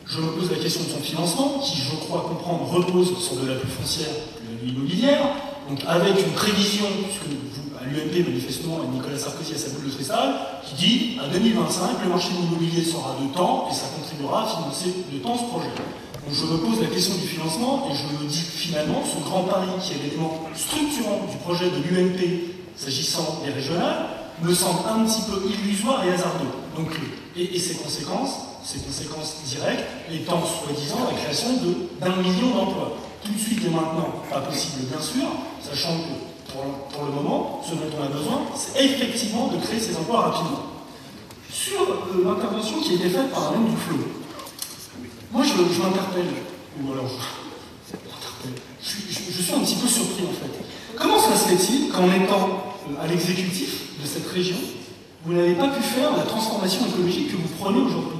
je 0.06 0.20
me 0.20 0.32
pose 0.32 0.50
la 0.52 0.58
question 0.58 0.84
de 0.84 0.90
son 0.90 1.00
financement, 1.00 1.60
qui, 1.60 1.78
je 1.78 1.96
crois 1.96 2.22
comprendre, 2.28 2.70
repose 2.70 3.18
sur 3.20 3.36
de 3.38 3.48
la 3.48 3.56
plus 3.56 3.70
foncière 3.70 4.08
que 4.38 4.66
l'immobilière, 4.66 5.22
donc 5.70 5.80
avec 5.88 6.20
une 6.20 6.34
prévision, 6.34 6.86
puisque 7.04 7.28
vous 7.28 7.62
à 7.82 7.86
l'UMP 7.86 8.28
manifestement 8.28 8.78
Nicolas 8.94 9.18
Sarkozy 9.18 9.54
à 9.54 9.58
sa 9.58 9.70
boule 9.70 9.90
de 9.90 9.96
cristal, 9.96 10.36
qui 10.64 10.76
dit 10.76 11.20
à 11.20 11.28
2025, 11.28 12.04
le 12.04 12.10
marché 12.10 12.30
de 12.30 12.42
l'immobilier 12.42 12.84
sera 12.84 13.18
de 13.20 13.34
temps 13.34 13.68
et 13.72 13.74
ça 13.74 13.88
contribuera 13.96 14.44
à 14.44 14.48
financer 14.48 14.94
de 15.12 15.18
temps 15.18 15.36
ce 15.36 15.46
projet. 15.46 15.74
Donc 16.22 16.34
je 16.34 16.46
me 16.46 16.58
pose 16.58 16.80
la 16.80 16.88
question 16.88 17.16
du 17.16 17.26
financement 17.26 17.90
et 17.90 17.96
je 17.96 18.24
me 18.24 18.30
dis 18.30 18.38
finalement, 18.38 19.02
ce 19.04 19.24
grand 19.24 19.44
pari 19.44 19.68
qui 19.82 19.94
est 19.94 20.04
l'élément 20.04 20.46
structurant 20.56 21.26
du 21.30 21.38
projet 21.38 21.66
de 21.66 21.82
l'UMP 21.82 22.54
s'agissant 22.76 23.42
des 23.44 23.52
régionales, 23.52 24.06
me 24.44 24.54
semble 24.54 24.80
un 24.88 25.06
petit 25.06 25.22
peu 25.22 25.42
illusoire 25.50 26.04
et 26.06 26.12
hasardeux. 26.14 26.61
Donc, 26.76 26.92
et, 27.36 27.60
ses 27.60 27.76
conséquences, 27.76 28.36
ses 28.64 28.80
conséquences 28.80 29.42
directes, 29.46 29.84
étant 30.12 30.42
soi-disant 30.46 31.00
la 31.10 31.18
création 31.18 31.50
d'un 32.00 32.16
million 32.18 32.56
d'emplois. 32.56 32.98
Tout 33.24 33.32
de 33.32 33.38
suite 33.38 33.66
et 33.66 33.70
maintenant, 33.70 34.24
pas 34.30 34.40
possible 34.42 34.86
bien 34.90 35.02
sûr, 35.02 35.28
sachant 35.62 35.98
que 35.98 36.52
pour, 36.52 37.06
le 37.06 37.12
moment, 37.12 37.62
ce 37.64 37.76
dont 37.76 37.90
on 37.98 38.04
a 38.04 38.08
besoin, 38.08 38.42
c'est 38.56 38.84
effectivement 38.84 39.48
de 39.48 39.58
créer 39.58 39.80
ces 39.80 39.96
emplois 39.96 40.22
rapidement. 40.22 40.64
Sur 41.52 41.82
euh, 41.82 42.24
l'intervention 42.26 42.80
qui 42.80 42.92
a 42.92 42.96
été 42.96 43.10
faite 43.10 43.30
par 43.32 43.50
Alain 43.50 43.62
Duflo, 43.62 43.98
je, 45.34 45.82
m'interpelle, 45.82 46.28
ou 46.82 46.92
alors 46.92 47.08
je, 48.82 48.90
je, 49.32 49.42
suis 49.42 49.54
un 49.54 49.60
petit 49.60 49.76
peu 49.76 49.88
surpris 49.88 50.24
en 50.24 50.34
fait. 50.34 50.64
Comment 50.98 51.20
se 51.20 51.30
fait-il 51.30 51.90
qu'en 51.90 52.12
étant 52.12 52.72
à 53.02 53.08
l'exécutif 53.08 54.00
de 54.02 54.08
cette 54.08 54.28
région, 54.28 54.58
vous 55.26 55.34
n'avez 55.34 55.54
pas 55.54 55.68
pu 55.68 55.82
faire 55.82 56.16
la 56.18 56.24
transformation 56.24 56.86
écologique 56.88 57.32
que 57.32 57.38
vous 57.38 57.50
prenez 57.60 57.80
aujourd'hui 57.80 58.20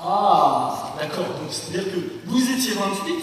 Ah, 0.00 0.94
d'accord. 1.00 1.24
Donc 1.24 1.50
c'est-à-dire 1.50 1.92
que 1.92 1.98
vous 2.26 2.50
étiez 2.50 2.72
28 2.74 3.14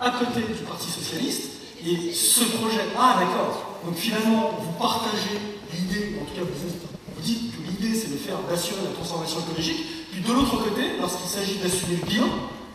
à 0.00 0.10
côté 0.10 0.40
du 0.40 0.62
Parti 0.66 0.90
Socialiste, 0.90 1.52
et 1.84 2.12
ce 2.12 2.44
projet. 2.58 2.86
Ah, 2.98 3.16
d'accord. 3.18 3.78
Donc 3.84 3.96
finalement, 3.96 4.58
vous 4.60 4.72
partagez 4.78 5.38
l'idée, 5.74 6.14
en 6.20 6.24
tout 6.24 6.34
cas 6.34 6.46
vous, 6.46 6.68
vous 7.16 7.22
dites 7.22 7.50
que 7.50 7.62
l'idée 7.70 7.98
c'est 7.98 8.12
de 8.12 8.18
faire, 8.18 8.38
d'assurer 8.48 8.82
la 8.84 8.94
transformation 8.94 9.40
écologique, 9.40 10.10
puis 10.12 10.22
de 10.22 10.32
l'autre 10.32 10.56
côté, 10.62 10.98
lorsqu'il 11.00 11.28
s'agit 11.28 11.58
d'assumer 11.58 11.98
le 12.00 12.06
bilan, 12.06 12.28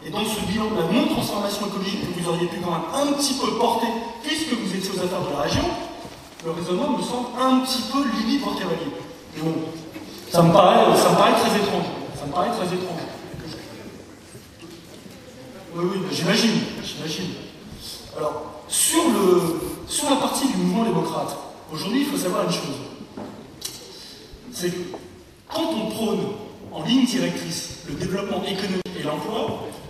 et 0.06 0.10
dans 0.10 0.24
ce 0.24 0.39
bilan, 0.52 0.67
la 0.76 0.91
non-transformation 0.91 1.67
écologique 1.67 2.00
que 2.02 2.20
vous 2.20 2.30
auriez 2.30 2.48
pu 2.48 2.60
quand 2.63 2.72
même 2.72 2.91
un 2.96 3.13
petit 3.13 3.36
peu 3.36 3.58
porter, 3.58 3.88
puisque 4.24 4.54
vous 4.54 4.76
étiez 4.76 4.91
aux 4.91 5.04
affaires 5.04 5.24
de 5.24 5.32
la 5.32 5.41
région, 5.43 5.63
le 6.45 6.52
raisonnement 6.52 6.97
me 6.97 7.02
semble 7.02 7.28
un 7.39 7.60
petit 7.62 7.82
peu 7.91 8.04
pour 8.43 8.56
cavalier. 8.58 8.91
bon, 9.41 9.54
ça 10.32 10.41
me, 10.41 10.52
paraît, 10.52 10.84
très 10.86 11.58
étrange. 11.58 11.86
Ça 12.19 12.26
me 12.26 12.32
paraît 12.32 12.50
très 12.50 12.65
étrange. 12.65 13.00
Oui, 15.76 15.86
oui, 15.91 16.00
j'imagine, 16.12 16.60
j'imagine. 16.84 17.30
Alors, 18.17 18.62
sur, 18.67 19.04
le, 19.10 19.60
sur 19.88 20.10
la 20.10 20.17
partie 20.17 20.47
du 20.47 20.58
mouvement 20.58 20.84
démocrate, 20.84 21.38
aujourd'hui, 21.71 22.02
il 22.02 22.06
faut 22.08 22.17
savoir 22.17 22.43
une 22.43 22.52
chose. 22.52 22.76
C'est 24.52 24.69
que 24.71 24.97
quand 25.47 25.69
on 25.73 25.89
prône 25.89 26.19
en 26.71 26.84
ligne 26.84 27.06
directrice 27.06 27.80
le 27.88 27.95
développement 27.95 28.43
économique 28.43 28.84
et 29.00 29.04
l'emploi, 29.04 29.39
euh, 29.39 29.87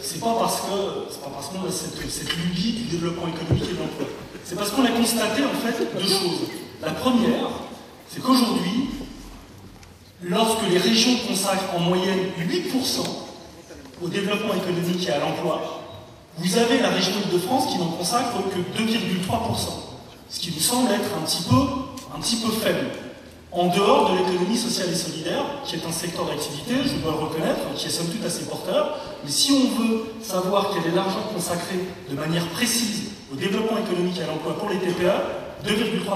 c'est 0.00 0.20
pas 0.20 0.34
parce 0.38 0.60
que 0.60 1.10
c'est 1.10 1.20
pas 1.22 1.30
parce 1.30 1.48
qu'on 1.48 1.66
a 1.66 1.70
cette, 1.70 2.10
cette 2.10 2.36
lubie 2.36 2.72
du 2.72 2.84
développement 2.84 3.28
économique 3.28 3.68
et 3.70 3.74
de 3.74 3.78
l'emploi. 3.78 4.06
C'est 4.44 4.56
parce 4.56 4.70
qu'on 4.70 4.84
a 4.84 4.90
constaté 4.90 5.42
en 5.44 5.54
fait 5.54 5.98
deux 5.98 6.08
choses. 6.08 6.48
La 6.82 6.92
première, 6.92 7.50
c'est 8.08 8.22
qu'aujourd'hui, 8.22 8.90
lorsque 10.22 10.62
les 10.70 10.78
régions 10.78 11.16
consacrent 11.26 11.74
en 11.76 11.80
moyenne 11.80 12.30
8% 12.38 13.00
au 14.02 14.08
développement 14.08 14.54
économique 14.54 15.06
et 15.08 15.12
à 15.12 15.18
l'emploi, 15.18 15.82
vous 16.38 16.56
avez 16.56 16.80
la 16.80 16.90
région 16.90 17.14
de 17.32 17.38
France 17.38 17.72
qui 17.72 17.78
n'en 17.78 17.90
consacre 17.90 18.36
que 18.50 18.80
2,3%, 18.80 18.88
ce 20.30 20.40
qui 20.40 20.52
nous 20.52 20.60
semble 20.60 20.92
être 20.92 21.10
un 21.20 21.24
petit 21.24 21.42
peu, 21.42 21.56
un 22.14 22.20
petit 22.20 22.36
peu 22.36 22.52
faible. 22.52 22.90
En 23.50 23.68
dehors 23.68 24.12
de 24.12 24.18
l'économie 24.18 24.58
sociale 24.58 24.88
et 24.92 24.94
solidaire, 24.94 25.42
qui 25.64 25.76
est 25.76 25.86
un 25.86 25.92
secteur 25.92 26.26
d'activité, 26.26 26.74
je 26.84 27.00
dois 27.02 27.12
le 27.12 27.18
reconnaître, 27.18 27.60
qui 27.74 27.86
est 27.86 27.90
somme 27.90 28.08
toute 28.08 28.24
assez 28.24 28.44
porteur, 28.44 28.98
mais 29.24 29.30
si 29.30 29.52
on 29.52 29.80
veut 29.80 30.04
savoir 30.22 30.70
quel 30.74 30.92
est 30.92 30.94
l'argent 30.94 31.22
consacré 31.34 31.76
de 32.10 32.14
manière 32.14 32.46
précise 32.48 33.04
au 33.32 33.36
développement 33.36 33.78
économique 33.78 34.18
et 34.18 34.24
à 34.24 34.26
l'emploi 34.26 34.58
pour 34.58 34.68
les 34.68 34.76
TPE, 34.76 35.64
2,3%. 35.66 36.10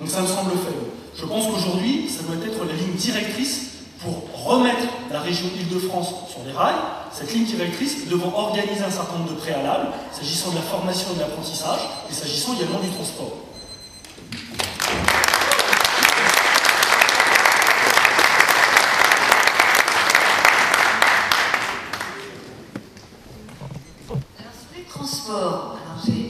Donc 0.00 0.08
ça 0.08 0.22
me 0.22 0.26
semble 0.26 0.52
faible. 0.52 0.86
Je 1.14 1.26
pense 1.26 1.46
qu'aujourd'hui, 1.46 2.08
ça 2.08 2.22
doit 2.22 2.36
être 2.44 2.64
la 2.64 2.72
ligne 2.72 2.94
directrice 2.94 3.72
pour 4.00 4.46
remettre 4.46 4.88
la 5.12 5.20
région 5.20 5.46
Île-de-France 5.58 6.08
sur 6.30 6.40
les 6.46 6.52
rails, 6.52 6.74
cette 7.12 7.34
ligne 7.34 7.44
directrice 7.44 8.08
devant 8.08 8.32
organiser 8.34 8.82
un 8.82 8.90
certain 8.90 9.18
nombre 9.18 9.30
de 9.30 9.36
préalables, 9.36 9.88
s'agissant 10.10 10.50
de 10.50 10.56
la 10.56 10.62
formation 10.62 11.08
et 11.12 11.16
de 11.16 11.20
l'apprentissage, 11.20 11.80
et 12.10 12.14
s'agissant 12.14 12.54
également 12.54 12.80
du 12.80 12.88
transport. 12.88 13.32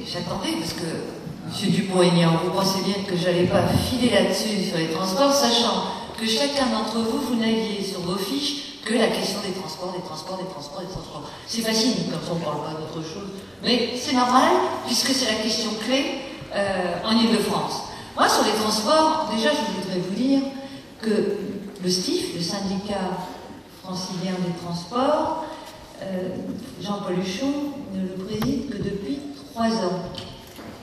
J'attendais 0.07 0.53
parce 0.59 0.73
que 0.73 0.87
M. 0.87 1.71
Dupont-Aignan, 1.71 2.41
vous 2.45 2.51
pensez 2.51 2.81
bien 2.83 3.05
que 3.07 3.17
je 3.17 3.25
n'allais 3.25 3.47
pas 3.47 3.63
filer 3.69 4.11
là-dessus 4.11 4.65
sur 4.69 4.79
les 4.79 4.89
transports, 4.89 5.33
sachant 5.33 5.85
que 6.19 6.27
chacun 6.27 6.67
d'entre 6.67 6.99
vous, 6.99 7.19
vous 7.29 7.37
n'aviez 7.37 7.83
sur 7.83 8.01
vos 8.01 8.17
fiches 8.17 8.83
que 8.85 8.95
la 8.95 9.09
question 9.09 9.41
des 9.45 9.53
transports, 9.53 9.93
des 9.93 10.03
transports, 10.03 10.39
des 10.39 10.49
transports, 10.49 10.81
des 10.81 10.93
transports. 10.93 11.23
C'est 11.47 11.63
facile, 11.63 12.11
comme 12.11 12.23
ça 12.23 12.33
on 12.33 12.37
ne 12.37 12.45
parle 12.45 12.63
pas 12.63 12.81
d'autre 12.81 13.07
chose. 13.07 13.31
Mais 13.63 13.93
c'est 13.97 14.15
normal, 14.15 14.53
puisque 14.87 15.09
c'est 15.09 15.27
la 15.27 15.43
question 15.43 15.71
clé 15.85 16.23
euh, 16.55 17.05
en 17.05 17.13
Ile-de-France. 17.13 17.83
Moi, 18.17 18.29
sur 18.29 18.45
les 18.45 18.53
transports, 18.53 19.29
déjà, 19.37 19.51
je 19.51 19.83
voudrais 19.83 19.99
vous 19.99 20.15
dire 20.15 20.41
que 21.03 21.39
le 21.83 21.91
STIF, 21.91 22.35
le 22.35 22.41
syndicat 22.41 23.19
francilien 23.83 24.33
des 24.45 24.55
transports, 24.65 25.45
Jean-Paul 26.83 27.19
Huchon 27.19 27.53
ne 27.95 28.03
le 28.03 28.25
préside 28.25 28.71
que 28.71 28.77
depuis 28.79 29.19
trois 29.53 29.69
ans, 29.69 30.03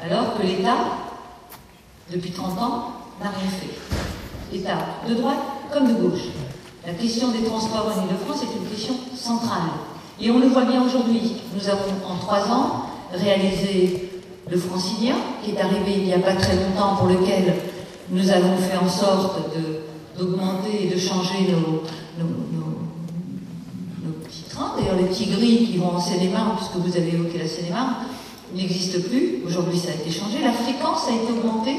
alors 0.04 0.38
que 0.38 0.44
l'État, 0.44 0.78
depuis 2.12 2.32
30 2.32 2.60
ans, 2.60 2.94
n'a 3.22 3.30
rien 3.30 3.50
fait. 3.50 4.56
État 4.56 4.78
de 5.08 5.14
droite 5.16 5.38
comme 5.72 5.88
de 5.88 5.94
gauche. 5.94 6.28
La 6.86 6.94
question 6.94 7.32
des 7.32 7.44
transports 7.44 7.88
en 7.88 8.02
Ile-de-France 8.04 8.44
est 8.44 8.60
une 8.60 8.68
question 8.68 8.96
centrale. 9.16 9.70
Et 10.20 10.30
on 10.30 10.40
le 10.40 10.48
voit 10.48 10.66
bien 10.66 10.84
aujourd'hui. 10.84 11.36
Nous 11.56 11.70
avons 11.70 11.94
en 12.08 12.18
trois 12.18 12.52
ans 12.52 12.86
réalisé 13.14 14.10
le 14.50 14.58
francilien, 14.58 15.16
qui 15.44 15.52
est 15.52 15.62
arrivé 15.62 15.94
il 15.98 16.04
n'y 16.06 16.14
a 16.14 16.20
pas 16.20 16.36
très 16.36 16.56
longtemps, 16.56 16.96
pour 16.96 17.08
lequel 17.08 17.56
nous 18.10 18.30
avons 18.30 18.58
fait 18.58 18.78
en 18.78 18.90
sorte 18.90 19.40
d'augmenter 20.18 20.86
et 20.86 20.94
de 20.94 21.00
changer 21.00 21.48
nos, 21.52 21.84
D'ailleurs, 24.56 24.96
les 24.98 25.06
petits 25.06 25.26
gris 25.26 25.66
qui 25.66 25.78
vont 25.78 25.96
en 25.96 26.00
Seine-et-Marne, 26.00 26.56
puisque 26.58 26.76
vous 26.76 26.96
avez 26.96 27.14
évoqué 27.14 27.40
la 27.40 27.48
Seine-et-Marne, 27.48 27.96
n'existe 28.54 29.08
plus. 29.10 29.42
Aujourd'hui, 29.46 29.78
ça 29.78 29.90
a 29.90 29.94
été 29.94 30.12
changé. 30.12 30.40
La 30.44 30.52
fréquence 30.52 31.08
a 31.08 31.12
été 31.12 31.32
augmentée 31.32 31.78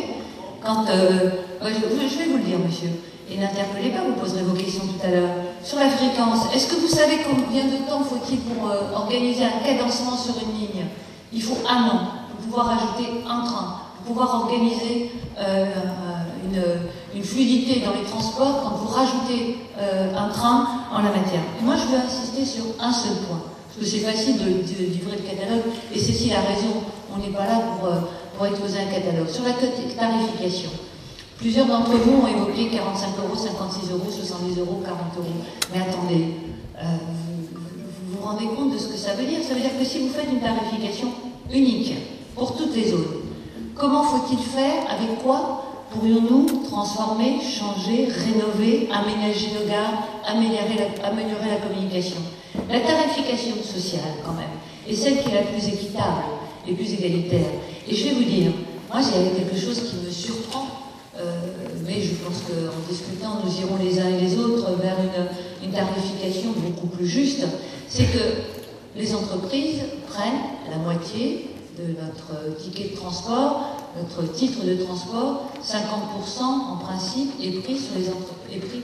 quand... 0.65 0.87
Euh, 0.89 1.31
je, 1.63 2.19
vais 2.19 2.27
vous 2.27 2.37
le 2.39 2.43
dire, 2.43 2.59
monsieur. 2.59 2.91
Et 3.31 3.39
n'interpellez 3.39 3.91
pas, 3.91 4.03
vous 4.07 4.21
poserez 4.21 4.43
vos 4.43 4.55
questions 4.55 4.83
tout 4.83 5.07
à 5.07 5.11
l'heure. 5.11 5.31
Sur 5.63 5.79
la 5.79 5.89
fréquence, 5.89 6.55
est-ce 6.55 6.67
que 6.69 6.81
vous 6.81 6.89
savez 6.89 7.19
combien 7.25 7.65
de 7.65 7.89
temps 7.89 8.03
faut-il 8.05 8.39
pour 8.41 8.69
euh, 8.69 8.95
organiser 8.95 9.45
un 9.45 9.65
cadencement 9.65 10.17
sur 10.17 10.35
une 10.43 10.59
ligne? 10.59 10.87
Il 11.33 11.43
faut 11.43 11.57
un 11.69 11.85
an 11.89 12.01
pour 12.29 12.47
pouvoir 12.47 12.71
ajouter 12.71 13.11
un 13.27 13.41
train, 13.45 13.77
pour 13.97 14.15
pouvoir 14.15 14.43
organiser 14.43 15.11
euh, 15.39 15.65
une, 16.45 16.63
une, 17.15 17.23
fluidité 17.23 17.81
dans 17.81 17.93
les 17.93 18.05
transports 18.05 18.63
quand 18.63 18.77
vous 18.77 18.89
rajoutez 18.89 19.59
un 19.79 20.29
train 20.29 20.69
en 20.93 20.99
la 21.03 21.11
matière. 21.11 21.43
Moi, 21.63 21.75
je 21.77 21.93
veux 21.93 21.99
insister 21.99 22.45
sur 22.45 22.65
un 22.81 22.93
seul 22.93 23.17
point. 23.29 23.43
Parce 23.75 23.91
que 23.91 23.97
c'est 23.97 24.05
facile 24.05 24.39
de, 24.39 24.45
livrer 24.85 25.17
le 25.19 25.29
catalogue, 25.29 25.65
et 25.93 25.99
Cécile 25.99 26.33
a 26.33 26.43
raison, 26.43 26.85
on 27.13 27.19
n'est 27.19 27.35
pas 27.35 27.45
là 27.45 27.59
pour, 27.59 27.89
euh, 27.89 28.01
pour 28.37 28.47
exposer 28.47 28.79
un 28.79 28.87
catalogue. 28.87 29.29
Sur 29.29 29.43
la 29.43 29.51
tarification, 29.53 30.71
plusieurs 31.39 31.67
d'entre 31.67 31.91
vous 31.91 32.23
ont 32.23 32.29
évoqué 32.29 32.69
45 32.69 33.09
euros, 33.19 33.37
56 33.37 33.91
euros, 33.91 34.09
70 34.09 34.61
euros, 34.61 34.81
40 34.85 35.01
euros. 35.19 35.27
Mais 35.73 35.81
attendez, 35.81 36.25
euh, 36.79 36.85
vous, 37.53 38.17
vous 38.17 38.25
rendez 38.25 38.47
compte 38.47 38.75
de 38.75 38.79
ce 38.79 38.87
que 38.87 38.97
ça 38.97 39.15
veut 39.15 39.27
dire? 39.27 39.43
Ça 39.43 39.55
veut 39.55 39.61
dire 39.61 39.77
que 39.77 39.85
si 39.85 40.07
vous 40.07 40.11
faites 40.11 40.31
une 40.31 40.41
tarification 40.41 41.09
unique 41.53 41.95
pour 42.37 42.57
toutes 42.57 42.77
les 42.77 42.91
zones, 42.91 43.27
comment 43.75 44.05
faut-il 44.05 44.39
faire 44.39 44.85
Avec 44.89 45.19
quoi 45.21 45.64
pourrions-nous 45.95 46.47
transformer, 46.69 47.39
changer, 47.41 48.07
rénover, 48.07 48.89
aménager 48.93 49.49
nos 49.59 49.67
gares, 49.67 50.09
améliorer 50.27 50.91
améliorer 51.03 51.49
la 51.51 51.67
communication? 51.67 52.21
La 52.69 52.81
tarification 52.81 53.57
sociale, 53.63 54.19
quand 54.25 54.33
même, 54.33 54.59
est 54.89 54.95
celle 54.95 55.23
qui 55.23 55.31
est 55.31 55.35
la 55.35 55.43
plus 55.43 55.67
équitable 55.69 56.25
et 56.67 56.73
plus 56.75 56.93
égalitaire. 56.93 57.47
Et 57.89 57.95
je 57.95 58.05
vais 58.05 58.15
vous 58.15 58.25
dire, 58.25 58.53
moi, 58.91 59.01
il 59.03 59.33
y 59.33 59.45
quelque 59.45 59.57
chose 59.57 59.81
qui 59.81 59.97
me 60.05 60.11
surprend, 60.11 60.67
euh, 61.19 61.23
mais 61.87 62.01
je 62.01 62.15
pense 62.15 62.43
qu'en 62.43 62.91
discutant, 62.91 63.39
nous 63.45 63.61
irons 63.61 63.77
les 63.83 64.01
uns 64.01 64.09
et 64.09 64.21
les 64.21 64.39
autres 64.39 64.73
vers 64.81 64.97
une, 64.99 65.69
une 65.69 65.73
tarification 65.73 66.51
beaucoup 66.57 66.89
plus 66.89 67.07
juste, 67.07 67.47
c'est 67.89 68.05
que 68.05 68.97
les 68.97 69.15
entreprises 69.15 69.81
prennent 70.09 70.43
la 70.71 70.79
moitié 70.79 71.51
de 71.79 71.95
notre 72.01 72.57
ticket 72.57 72.91
de 72.91 72.97
transport, 72.97 73.84
notre 73.97 74.33
titre 74.33 74.65
de 74.65 74.75
transport, 74.83 75.53
50% 75.63 76.43
en 76.43 76.77
principe 76.77 77.33
est 77.43 77.51
pris, 77.61 77.75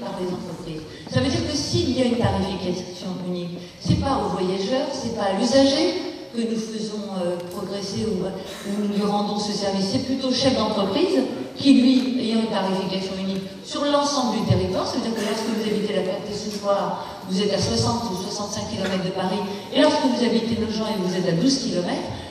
par 0.01 0.15
les 0.21 0.27
entreprises. 0.27 0.83
Ça 1.13 1.21
veut 1.21 1.29
dire 1.29 1.47
que 1.49 1.57
s'il 1.57 1.97
y 1.97 2.03
a 2.03 2.07
une 2.07 2.19
tarification 2.19 3.09
unique, 3.27 3.59
c'est 3.81 4.01
pas 4.01 4.21
aux 4.25 4.31
voyageurs, 4.31 4.89
c'est 4.93 5.17
pas 5.17 5.35
à 5.35 5.39
l'usager 5.39 5.95
que 6.35 6.43
nous 6.43 6.59
faisons 6.59 7.11
euh, 7.23 7.37
progresser 7.51 8.07
ou, 8.07 8.23
nous 8.71 8.97
lui 8.97 9.03
rendons 9.03 9.39
ce 9.39 9.53
service, 9.53 9.87
c'est 9.93 10.07
plutôt 10.07 10.29
le 10.29 10.35
chef 10.35 10.57
d'entreprise 10.57 11.19
qui, 11.57 11.75
lui, 11.75 12.21
ayant 12.21 12.41
une 12.41 12.47
tarification 12.47 13.13
unique 13.21 13.43
sur 13.65 13.85
l'ensemble 13.85 14.39
du 14.39 14.47
territoire, 14.47 14.87
ça 14.87 14.97
veut 14.97 15.03
dire 15.03 15.15
que 15.15 15.21
lorsque 15.21 15.47
vous 15.47 15.63
habitez 15.63 15.95
la 15.95 16.03
Ferté 16.03 16.33
ce 16.33 16.51
soir, 16.51 17.07
vous 17.29 17.41
êtes 17.41 17.53
à 17.53 17.59
60 17.59 18.11
ou 18.11 18.23
65 18.23 18.71
km 18.71 19.05
de 19.05 19.11
Paris, 19.11 19.39
et 19.73 19.81
lorsque 19.81 20.03
vous 20.03 20.25
habitez 20.25 20.61
Nogent 20.61 20.87
et 20.91 21.03
vous 21.03 21.15
êtes 21.15 21.29
à 21.29 21.33
12 21.33 21.59
km, 21.59 21.87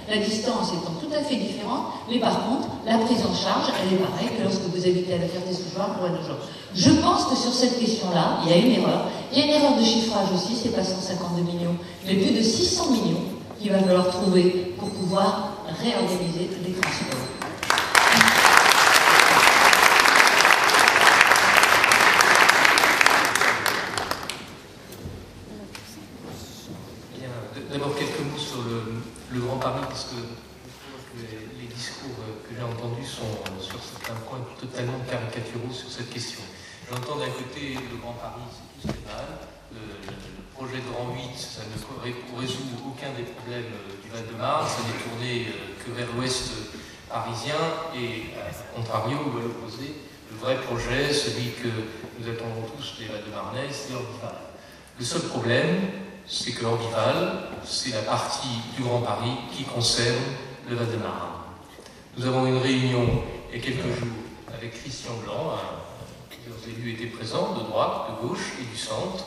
la 0.09 0.17
distance 0.17 0.69
étant 0.69 0.93
tout 0.99 1.13
à 1.13 1.21
fait 1.21 1.35
différente, 1.35 1.93
mais 2.09 2.19
par 2.19 2.45
contre, 2.45 2.67
la 2.85 2.97
prise 2.97 3.21
en 3.21 3.33
charge, 3.33 3.71
elle 3.81 3.93
est 3.93 4.01
pareille 4.01 4.37
que 4.37 4.43
lorsque 4.43 4.63
vous 4.63 4.85
habitez 4.85 5.13
à 5.13 5.17
la 5.17 5.27
Ferté-Souchoir 5.27 5.97
ou 6.01 6.05
à 6.05 6.09
Nogent. 6.09 6.39
Je 6.73 6.91
pense 7.01 7.25
que 7.25 7.35
sur 7.35 7.53
cette 7.53 7.79
question-là, 7.79 8.39
il 8.43 8.49
y 8.49 8.53
a 8.53 8.57
une 8.57 8.71
erreur. 8.71 9.05
Il 9.31 9.39
y 9.39 9.41
a 9.41 9.45
une 9.45 9.51
erreur 9.51 9.77
de 9.77 9.83
chiffrage 9.83 10.27
aussi, 10.33 10.55
c'est 10.55 10.75
pas 10.75 10.83
152 10.83 11.41
millions, 11.43 11.75
mais 12.05 12.15
plus 12.15 12.33
de 12.33 12.41
600 12.41 12.91
millions 12.91 13.23
qu'il 13.59 13.71
va 13.71 13.79
falloir 13.79 14.09
trouver 14.09 14.73
pour 14.79 14.89
pouvoir 14.89 15.53
réorganiser 15.79 16.49
les 16.65 16.73
transports. 16.73 17.39
D'abord 27.71 27.93
quelques 27.95 28.19
mots 28.19 28.37
sur 28.37 28.57
le, 28.63 29.39
Grand 29.39 29.57
Paris, 29.57 29.78
parce 29.89 30.05
que 30.13 30.21
les, 31.17 31.65
discours 31.67 32.21
que 32.45 32.55
j'ai 32.55 32.61
entendus 32.61 33.05
sont 33.05 33.41
sur 33.59 33.81
certains 33.81 34.19
points 34.27 34.45
totalement 34.59 34.99
caricaturaux 35.09 35.73
sur 35.73 35.89
cette 35.89 36.09
question. 36.09 36.41
J'entends 36.89 37.17
d'un 37.17 37.31
côté 37.33 37.73
le 37.73 37.97
Grand 37.97 38.13
Paris, 38.13 38.45
c'est 38.51 38.87
tout 38.87 38.93
ce 38.93 39.07
mal. 39.09 39.25
Le, 39.73 39.79
projet 40.53 40.83
de 40.83 40.91
Grand 40.91 41.15
8, 41.15 41.39
ça 41.39 41.61
ne 41.63 42.41
résout 42.41 42.67
aucun 42.85 43.15
des 43.15 43.23
problèmes 43.23 43.71
du 44.03 44.09
Val-de-Marne, 44.11 44.67
ça 44.67 44.83
n'est 44.83 44.99
tourné 44.99 45.47
euh, 45.47 45.79
que 45.79 45.91
vers 45.91 46.07
l'ouest 46.13 46.51
parisien 47.07 47.55
et 47.95 48.35
à 48.35 48.51
contrario, 48.75 49.17
à 49.17 49.41
l'opposé, 49.41 49.95
le 50.29 50.37
vrai 50.37 50.59
projet, 50.59 51.13
celui 51.13 51.51
que 51.53 51.69
nous 52.19 52.27
attendons 52.27 52.67
tous 52.75 52.99
des 52.99 53.07
Val-de-Marnais, 53.07 53.71
c'est 53.71 53.93
l'Orbival. 53.93 54.35
Le 54.99 55.05
seul 55.05 55.21
problème, 55.21 55.79
c'est 56.29 56.51
que 56.51 56.63
l'Orbival, 56.63 57.39
c'est 57.65 57.91
la 57.91 58.01
partie 58.01 58.61
du 58.77 58.83
Grand 58.83 59.01
Paris 59.01 59.31
qui 59.51 59.63
concerne 59.63 60.15
le 60.69 60.75
Val-de-Marne. 60.75 61.31
Nous 62.17 62.25
avons 62.27 62.45
une 62.45 62.59
réunion 62.59 63.23
il 63.51 63.57
y 63.57 63.61
a 63.61 63.65
quelques 63.65 63.97
jours 63.97 64.13
avec 64.53 64.79
Christian 64.79 65.13
Blanc, 65.23 65.57
plusieurs 66.29 66.77
élus 66.77 66.93
étaient 66.93 67.07
présents, 67.07 67.53
de 67.53 67.63
droite, 67.63 68.11
de 68.11 68.27
gauche 68.27 68.53
et 68.61 68.63
du 68.63 68.77
centre, 68.77 69.25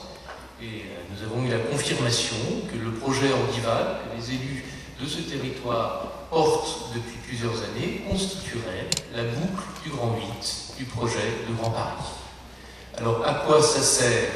et 0.61 0.65
euh, 0.65 1.03
nous 1.11 1.25
avons 1.25 1.45
eu 1.45 1.51
la 1.51 1.59
confirmation 1.59 2.37
que 2.71 2.79
le 2.79 2.93
projet 2.93 3.33
Orbival, 3.33 3.99
que 4.05 4.17
les 4.17 4.35
élus 4.37 4.65
de 5.01 5.07
ce 5.07 5.23
territoire 5.23 6.29
portent 6.31 6.93
depuis 6.95 7.17
plusieurs 7.27 7.57
années, 7.65 8.05
constituerait 8.09 8.87
la 9.13 9.25
boucle 9.25 9.65
du 9.83 9.91
Grand 9.91 10.15
8 10.15 10.75
du 10.79 10.85
projet 10.85 11.43
de 11.49 11.55
Grand 11.55 11.71
Paris. 11.71 12.05
Alors 12.97 13.27
à 13.27 13.35
quoi 13.35 13.61
ça 13.61 13.83
sert 13.83 14.31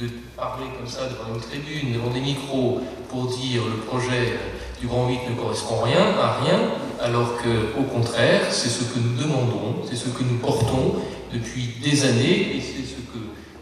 de 0.00 0.08
parler 0.36 0.66
comme 0.78 0.88
ça 0.88 1.02
devant 1.04 1.34
une 1.34 1.40
tribune, 1.40 1.92
devant 1.92 2.10
des 2.10 2.20
micros, 2.20 2.80
pour 3.08 3.26
dire 3.26 3.62
le 3.64 3.76
projet 3.82 4.38
du 4.80 4.86
Grand 4.86 5.08
8 5.08 5.18
ne 5.30 5.34
correspond 5.34 5.80
rien, 5.82 6.18
à 6.18 6.40
rien, 6.42 6.58
alors 7.00 7.36
que, 7.36 7.78
au 7.78 7.84
contraire, 7.84 8.42
c'est 8.50 8.68
ce 8.68 8.84
que 8.84 8.98
nous 8.98 9.20
demandons, 9.20 9.76
c'est 9.88 9.96
ce 9.96 10.08
que 10.08 10.22
nous 10.22 10.38
portons 10.38 10.96
depuis 11.32 11.74
des 11.82 12.04
années, 12.04 12.56
et 12.56 12.60
c'est 12.60 12.84
ce 12.84 12.96
que 12.96 13.18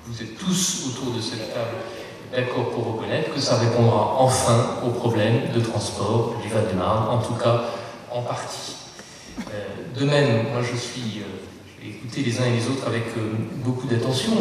vous 0.06 0.22
êtes 0.22 0.38
tous 0.38 0.86
autour 0.88 1.14
de 1.14 1.20
cette 1.20 1.52
table 1.52 1.76
d'accord 2.32 2.70
pour 2.70 2.94
reconnaître 2.94 3.34
que 3.34 3.40
ça 3.40 3.56
répondra 3.56 4.16
enfin 4.18 4.76
aux 4.86 4.90
problèmes 4.90 5.52
de 5.54 5.60
transport 5.60 6.36
du 6.42 6.48
Val-de-Marne, 6.48 7.08
en 7.08 7.18
tout 7.18 7.34
cas 7.34 7.64
en 8.10 8.22
partie. 8.22 8.76
Euh, 9.40 9.98
de 9.98 10.04
même, 10.04 10.48
moi 10.52 10.62
je 10.62 10.76
suis, 10.76 11.20
euh, 11.20 11.82
j'ai 11.82 11.90
écouté 11.90 12.22
les 12.22 12.38
uns 12.40 12.46
et 12.46 12.56
les 12.56 12.66
autres 12.68 12.86
avec 12.86 13.04
euh, 13.16 13.32
beaucoup 13.64 13.86
d'attention, 13.86 14.32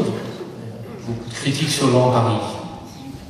beaucoup 1.10 1.30
de 1.30 1.34
critiques 1.34 1.70
sur 1.70 1.90
Grand 1.90 2.12
Paris. 2.12 2.38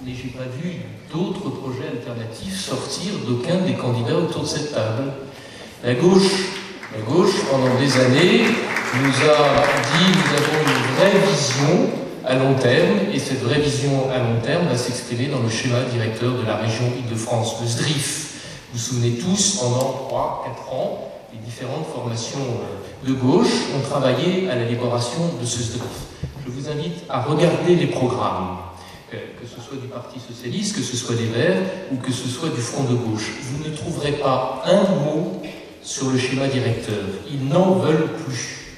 Mais 0.05 0.11
je 0.13 0.23
n'ai 0.23 0.33
pas 0.33 0.49
vu 0.61 0.81
d'autres 1.11 1.49
projets 1.49 1.87
alternatifs 1.91 2.59
sortir 2.59 3.13
d'aucun 3.27 3.59
des 3.65 3.73
candidats 3.73 4.17
autour 4.17 4.43
de 4.43 4.47
cette 4.47 4.73
table. 4.73 5.11
La 5.83 5.93
gauche, 5.93 6.31
la 6.93 7.01
gauche, 7.01 7.35
pendant 7.49 7.79
des 7.79 7.97
années, 7.97 8.43
nous 8.95 9.29
a 9.29 9.63
dit 9.91 10.11
nous 10.11 10.31
avons 10.37 10.59
une 10.65 10.95
vraie 10.95 11.19
vision 11.27 11.89
à 12.25 12.35
long 12.35 12.53
terme, 12.55 12.97
et 13.13 13.19
cette 13.19 13.41
vraie 13.41 13.59
vision 13.59 14.11
à 14.13 14.19
long 14.19 14.39
terme 14.43 14.67
va 14.67 14.77
s'exprimer 14.77 15.27
dans 15.27 15.39
le 15.39 15.49
schéma 15.49 15.81
directeur 15.91 16.33
de 16.33 16.45
la 16.45 16.57
région 16.57 16.85
Île-de-France, 16.97 17.55
le 17.61 17.67
SDRIF. 17.67 18.25
Vous 18.71 18.77
vous 18.77 18.83
souvenez 18.83 19.11
tous, 19.11 19.57
pendant 19.61 20.09
3-4 20.11 20.75
ans, 20.75 21.11
les 21.33 21.39
différentes 21.39 21.87
formations 21.93 22.39
de 23.07 23.13
gauche 23.13 23.47
ont 23.75 23.87
travaillé 23.87 24.49
à 24.49 24.55
l'élaboration 24.55 25.31
de 25.41 25.45
ce 25.45 25.63
SDRIF 25.63 26.09
je 26.49 26.62
vous 26.62 26.69
invite 26.69 27.03
à 27.09 27.21
regarder 27.21 27.75
les 27.75 27.88
programmes, 27.88 28.57
que 29.12 29.45
ce 29.45 29.62
soit 29.62 29.77
du 29.79 29.88
Parti 29.88 30.19
Socialiste, 30.19 30.75
que 30.75 30.81
ce 30.81 30.97
soit 30.97 31.15
des 31.15 31.25
Verts 31.25 31.62
ou 31.91 31.97
que 31.97 32.12
ce 32.12 32.27
soit 32.27 32.49
du 32.49 32.62
Front 32.62 32.83
de 32.83 32.95
Gauche. 32.95 33.31
Vous 33.43 33.69
ne 33.69 33.75
trouverez 33.75 34.13
pas 34.13 34.63
un 34.65 34.81
mot 35.03 35.41
sur 35.83 36.09
le 36.09 36.17
schéma 36.17 36.47
directeur. 36.47 37.03
Ils 37.31 37.47
n'en 37.47 37.75
veulent 37.75 38.09
plus. 38.25 38.77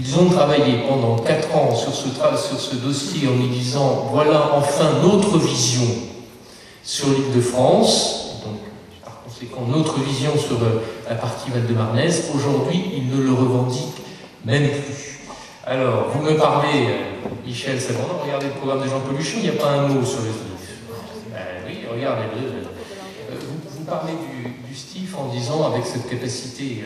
Ils 0.00 0.18
ont 0.18 0.28
travaillé 0.28 0.78
pendant 0.88 1.16
quatre 1.18 1.54
ans 1.54 1.74
sur 1.74 1.94
ce, 1.94 2.08
sur 2.08 2.60
ce 2.60 2.76
dossier 2.76 3.28
en 3.28 3.40
y 3.40 3.48
disant 3.48 4.08
voilà 4.10 4.52
enfin 4.54 5.00
notre 5.02 5.38
vision 5.38 5.86
sur 6.82 7.08
l'île 7.08 7.36
de 7.36 7.40
France, 7.40 8.40
donc 8.44 8.58
par 9.04 9.22
conséquent 9.22 9.66
notre 9.68 10.00
vision 10.00 10.32
sur 10.36 10.56
euh, 10.62 10.82
la 11.08 11.14
partie 11.14 11.50
Val-de-Marnaise. 11.50 12.30
Aujourd'hui, 12.34 12.82
ils 12.96 13.08
ne 13.08 13.22
le 13.22 13.32
revendiquent 13.32 14.02
même 14.44 14.68
plus. 14.68 15.11
Alors, 15.64 16.10
vous 16.12 16.22
me 16.24 16.36
parlez, 16.36 16.86
euh, 16.88 17.28
Michel 17.46 17.80
Sabandon, 17.80 18.18
regardez 18.24 18.46
le 18.46 18.52
programme 18.52 18.82
de 18.82 18.88
Jean 18.88 18.98
Peluchon, 18.98 19.36
il 19.36 19.42
n'y 19.44 19.48
a 19.50 19.52
pas 19.52 19.70
un 19.70 19.86
mot 19.86 20.04
sur 20.04 20.18
le 20.22 20.30
STIF. 20.30 20.90
Ben 21.30 21.38
oui, 21.64 21.78
regardez-le. 21.88 22.48
Euh, 22.48 23.38
vous, 23.70 23.84
parlez 23.84 24.12
du, 24.12 24.74
STIF 24.74 25.16
en 25.16 25.28
disant, 25.28 25.70
avec 25.72 25.86
cette 25.86 26.10
capacité 26.10 26.82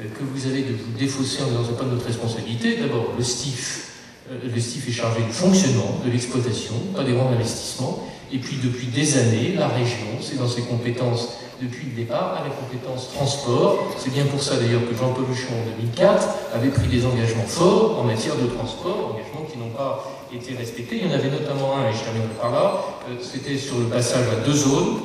euh, 0.00 0.08
que 0.08 0.24
vous 0.24 0.44
avez 0.48 0.62
de 0.62 0.72
vous 0.72 0.98
défausser 0.98 1.42
en 1.42 1.46
disant 1.46 1.74
pas 1.78 1.84
de 1.84 1.90
notre 1.90 2.06
responsabilité. 2.06 2.78
D'abord, 2.78 3.12
le 3.16 3.22
STIF, 3.22 3.92
le 4.28 4.60
STIF 4.60 4.88
est 4.88 4.92
chargé 4.92 5.22
du 5.22 5.32
fonctionnement, 5.32 6.00
de 6.04 6.10
l'exploitation, 6.10 6.74
pas 6.96 7.04
des 7.04 7.12
grands 7.12 7.30
investissements. 7.30 8.08
Et 8.32 8.38
puis, 8.38 8.56
depuis 8.56 8.88
des 8.88 9.18
années, 9.18 9.54
la 9.56 9.68
région, 9.68 10.18
c'est 10.20 10.36
dans 10.36 10.48
ses 10.48 10.62
compétences 10.62 11.28
depuis 11.60 11.86
le 11.86 12.02
départ 12.04 12.36
à 12.38 12.44
la 12.46 12.54
compétence 12.54 13.12
transport. 13.12 13.86
C'est 13.98 14.12
bien 14.12 14.24
pour 14.24 14.42
ça 14.42 14.56
d'ailleurs 14.56 14.82
que 14.88 14.94
Jean-Paul 14.94 15.24
Huchon 15.30 15.54
en 15.54 15.76
2004 15.80 16.28
avait 16.54 16.68
pris 16.68 16.88
des 16.88 17.06
engagements 17.06 17.46
forts 17.46 17.98
en 18.00 18.04
matière 18.04 18.36
de 18.36 18.46
transport, 18.46 19.14
engagements 19.14 19.46
qui 19.50 19.58
n'ont 19.58 19.70
pas 19.70 20.04
été 20.34 20.54
respectés. 20.54 21.00
Il 21.02 21.08
y 21.08 21.10
en 21.10 21.14
avait 21.14 21.30
notamment 21.30 21.76
un, 21.76 21.88
et 21.88 21.92
je 21.92 22.04
terminerai 22.04 22.34
par 22.40 22.50
là, 22.50 22.84
euh, 23.08 23.14
c'était 23.20 23.56
sur 23.56 23.78
le 23.78 23.86
passage 23.86 24.26
à 24.28 24.44
deux 24.44 24.52
zones. 24.54 25.00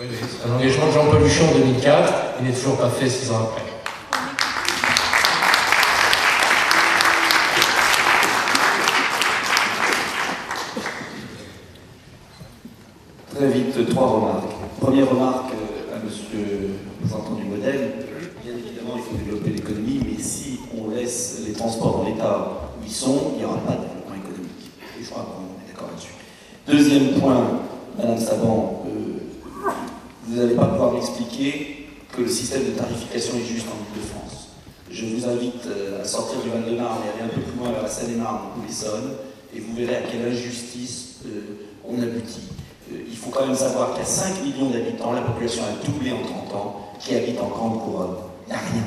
un 0.00 0.54
engagement 0.54 0.86
de 0.86 0.92
Jean-Paul 0.92 1.22
Huchon 1.22 1.44
en 1.50 1.58
2004, 1.58 2.12
il 2.40 2.46
n'est 2.46 2.52
toujours 2.52 2.76
pas 2.76 2.90
fait 2.90 3.08
six 3.08 3.30
ans 3.30 3.50
après. 3.50 3.62
Très 13.36 13.48
vite, 13.48 13.90
trois 13.90 14.06
remarques. 14.08 14.56
Première 14.80 15.10
remarque, 15.10 15.52
monsieur 16.04 16.38
le 16.38 16.68
représentant 16.94 17.34
du 17.34 17.44
modèle, 17.44 17.92
bien 18.44 18.52
évidemment, 18.52 18.94
il 18.96 19.02
faut 19.02 19.16
développer 19.16 19.50
l'économie, 19.50 20.00
mais 20.04 20.22
si 20.22 20.60
on 20.76 20.90
laisse 20.90 21.42
les 21.45 21.45
transports 21.56 21.98
dans 21.98 22.04
l'état 22.04 22.48
où 22.78 22.84
ils 22.84 22.92
sont, 22.92 23.32
il 23.34 23.38
n'y 23.38 23.44
aura 23.44 23.58
pas 23.58 23.72
de 23.72 23.82
développement 23.82 24.14
économique. 24.14 24.70
Et 24.98 25.04
je 25.04 25.10
crois 25.10 25.24
qu'on 25.24 25.64
est 25.64 25.72
d'accord 25.72 25.88
là-dessus. 25.88 26.14
Deuxième 26.66 27.20
point, 27.20 27.60
Madame 27.98 28.18
Saban, 28.18 28.84
euh, 28.86 29.70
vous 30.24 30.36
n'allez 30.36 30.54
pas 30.54 30.66
pouvoir 30.66 30.92
m'expliquer 30.92 31.88
que 32.12 32.22
le 32.22 32.28
système 32.28 32.64
de 32.64 32.70
tarification 32.70 33.34
est 33.36 33.44
juste 33.44 33.66
en 33.66 33.78
Ile-de-France. 33.94 34.48
Je 34.90 35.06
vous 35.06 35.28
invite 35.28 35.66
euh, 35.66 36.02
à 36.02 36.04
sortir 36.04 36.40
du 36.40 36.50
Val-de-Marne 36.50 36.98
et 37.06 37.22
aller 37.22 37.30
un 37.30 37.34
peu 37.34 37.40
plus 37.40 37.58
loin 37.58 37.70
vers 37.70 37.82
la 37.82 37.88
Seine-et-Marne 37.88 38.40
ou 38.56 38.66
l'Essonne, 38.66 39.12
et 39.54 39.60
vous 39.60 39.74
verrez 39.74 39.96
à 39.96 40.02
quelle 40.02 40.32
injustice 40.32 41.20
euh, 41.26 41.66
on 41.84 42.00
aboutit. 42.02 42.48
Il 42.90 43.16
faut 43.16 43.30
quand 43.30 43.46
même 43.46 43.56
savoir 43.56 43.96
a 44.00 44.04
5 44.04 44.44
millions 44.44 44.70
d'habitants, 44.70 45.12
la 45.12 45.22
population 45.22 45.62
a 45.64 45.84
doublé 45.84 46.12
en 46.12 46.22
30 46.22 46.54
ans, 46.54 46.80
qui 47.00 47.16
habitent 47.16 47.40
en 47.40 47.48
grande 47.48 47.80
couronne. 47.80 48.16
Il 48.46 48.50
n'y 48.50 48.54
a 48.54 48.58
rien. 48.58 48.82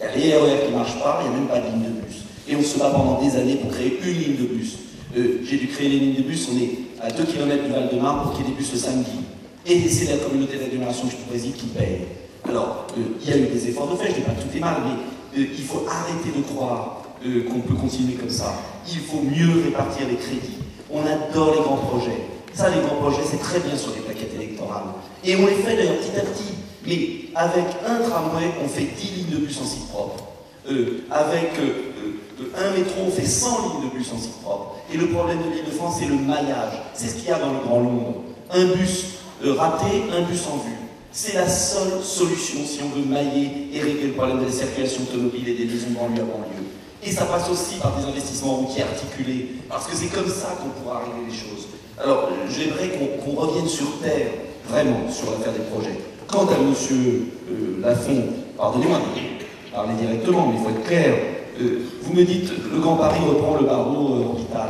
Il 0.00 0.26
y 0.26 0.32
a 0.32 0.38
les 0.38 0.38
RER 0.38 0.66
qui 0.66 0.72
ne 0.72 0.78
marchent 0.78 0.98
pas, 1.02 1.20
il 1.20 1.30
n'y 1.30 1.34
a 1.34 1.38
même 1.38 1.48
pas 1.48 1.58
de 1.58 1.66
ligne 1.66 1.82
de 1.82 2.00
bus. 2.06 2.22
Et 2.48 2.56
on 2.56 2.62
se 2.62 2.78
bat 2.78 2.90
pendant 2.90 3.20
des 3.20 3.36
années 3.36 3.56
pour 3.56 3.70
créer 3.70 3.98
une 4.02 4.14
ligne 4.14 4.36
de 4.36 4.54
bus. 4.54 4.78
Euh, 5.16 5.40
j'ai 5.42 5.56
dû 5.56 5.66
créer 5.68 5.88
les 5.88 5.98
lignes 5.98 6.16
de 6.16 6.22
bus, 6.22 6.48
on 6.52 6.58
est 6.58 6.70
à 7.00 7.10
2 7.10 7.24
km 7.24 7.64
du 7.64 7.72
Val-de-Marne 7.72 8.22
pour 8.22 8.32
qu'il 8.32 8.44
y 8.44 8.48
ait 8.48 8.50
des 8.52 8.56
bus 8.56 8.72
le 8.72 8.78
samedi. 8.78 9.18
Et 9.66 9.88
c'est 9.88 10.10
la 10.10 10.18
communauté 10.18 10.56
d'agglomération 10.56 11.08
que 11.08 11.12
je 11.12 11.28
préside 11.28 11.54
qui 11.54 11.66
paye. 11.66 12.00
Alors, 12.48 12.86
euh, 12.96 13.02
il 13.22 13.28
y 13.28 13.32
a 13.32 13.36
eu 13.38 13.46
des 13.46 13.68
efforts 13.68 13.88
de 13.88 13.96
fait, 13.96 14.06
je 14.06 14.10
ne 14.10 14.14
dis 14.16 14.20
pas 14.22 14.32
tout 14.32 14.56
est 14.56 14.60
mal, 14.60 14.76
mais 14.84 15.42
il 15.42 15.64
faut 15.64 15.84
arrêter 15.88 16.30
de 16.36 16.42
croire 16.42 17.02
qu'on 17.22 17.60
peut 17.60 17.74
continuer 17.74 18.14
comme 18.14 18.30
ça. 18.30 18.54
Il 18.88 19.00
faut 19.00 19.20
mieux 19.20 19.64
répartir 19.64 20.06
les 20.08 20.16
crédits. 20.16 20.58
On 20.90 21.00
adore 21.00 21.54
les 21.54 21.60
grands 21.60 21.76
projets. 21.76 22.22
Ça, 22.54 22.70
les 22.70 22.80
grands 22.80 22.96
projets, 22.96 23.22
c'est 23.28 23.40
très 23.40 23.60
bien 23.60 23.76
sur 23.76 23.92
les 23.94 24.00
plaquettes 24.00 24.34
électorales. 24.34 24.84
Et 25.24 25.36
on 25.36 25.46
les 25.46 25.54
fait 25.54 25.76
d'ailleurs 25.76 25.98
petit 25.98 26.16
à 26.16 26.22
petit. 26.22 26.54
Mais 26.86 27.17
avec 27.34 27.64
un 27.86 27.98
tramway, 28.08 28.50
on 28.64 28.68
fait 28.68 28.88
10 28.96 29.10
lignes 29.10 29.40
de 29.40 29.46
bus 29.46 29.60
en 29.60 29.64
site 29.64 29.88
propre. 29.88 30.24
Euh, 30.70 31.04
avec 31.10 31.52
euh, 31.58 31.92
euh, 32.40 32.66
un 32.66 32.76
métro, 32.76 33.02
on 33.06 33.10
fait 33.10 33.26
100 33.26 33.48
lignes 33.62 33.90
de 33.90 33.96
bus 33.96 34.12
en 34.12 34.18
site 34.18 34.40
propre. 34.42 34.76
Et 34.92 34.96
le 34.96 35.08
problème 35.08 35.38
de 35.38 35.54
l'île 35.54 35.64
de 35.64 35.70
France, 35.70 35.96
c'est 36.00 36.06
le 36.06 36.16
maillage. 36.16 36.74
C'est 36.94 37.08
ce 37.08 37.14
qu'il 37.14 37.28
y 37.28 37.32
a 37.32 37.38
dans 37.38 37.52
le 37.52 37.58
Grand 37.60 37.80
Londres. 37.80 38.14
Un 38.50 38.64
bus 38.66 39.04
raté, 39.42 40.04
un 40.12 40.22
bus 40.22 40.42
en 40.46 40.56
vue. 40.58 40.76
C'est 41.10 41.34
la 41.34 41.48
seule 41.48 42.02
solution 42.02 42.60
si 42.66 42.80
on 42.82 42.96
veut 42.98 43.06
mailler 43.06 43.68
et 43.72 43.80
régler 43.80 44.08
le 44.08 44.12
problème 44.12 44.40
de 44.40 44.44
la 44.44 44.52
circulation 44.52 45.02
automobile 45.02 45.48
et 45.48 45.54
des 45.54 45.64
liaisons 45.64 45.90
banlieue 45.90 46.22
à 46.22 46.24
banlieue. 46.24 46.68
Et 47.02 47.10
ça 47.12 47.24
passe 47.24 47.48
aussi 47.48 47.76
par 47.76 47.96
des 47.96 48.04
investissements 48.04 48.56
routiers 48.56 48.82
articulés, 48.82 49.54
parce 49.68 49.86
que 49.86 49.96
c'est 49.96 50.08
comme 50.08 50.28
ça 50.28 50.58
qu'on 50.60 50.68
pourra 50.80 50.98
régler 50.98 51.30
les 51.30 51.34
choses. 51.34 51.68
Alors, 51.98 52.30
j'aimerais 52.50 52.90
qu'on 52.90 53.34
revienne 53.34 53.68
sur 53.68 54.00
terre, 54.00 54.30
vraiment, 54.68 55.10
sur 55.10 55.30
l'affaire 55.30 55.52
des 55.52 55.64
projets. 55.70 55.98
Quant 56.28 56.46
à 56.46 56.56
M. 56.60 56.74
Euh, 56.92 57.80
Lafont, 57.80 58.22
pardonnez-moi 58.58 58.98
de 58.98 59.74
parler 59.74 59.94
directement, 59.94 60.48
mais 60.48 60.58
il 60.58 60.62
faut 60.62 60.78
être 60.78 60.84
clair. 60.86 61.14
Euh, 61.58 61.78
vous 62.02 62.12
me 62.12 62.22
dites, 62.22 62.50
le 62.70 62.78
Grand 62.80 62.96
Paris 62.96 63.20
reprend 63.26 63.56
le 63.58 63.66
barreau 63.66 64.16
euh, 64.16 64.24
orbital. 64.26 64.68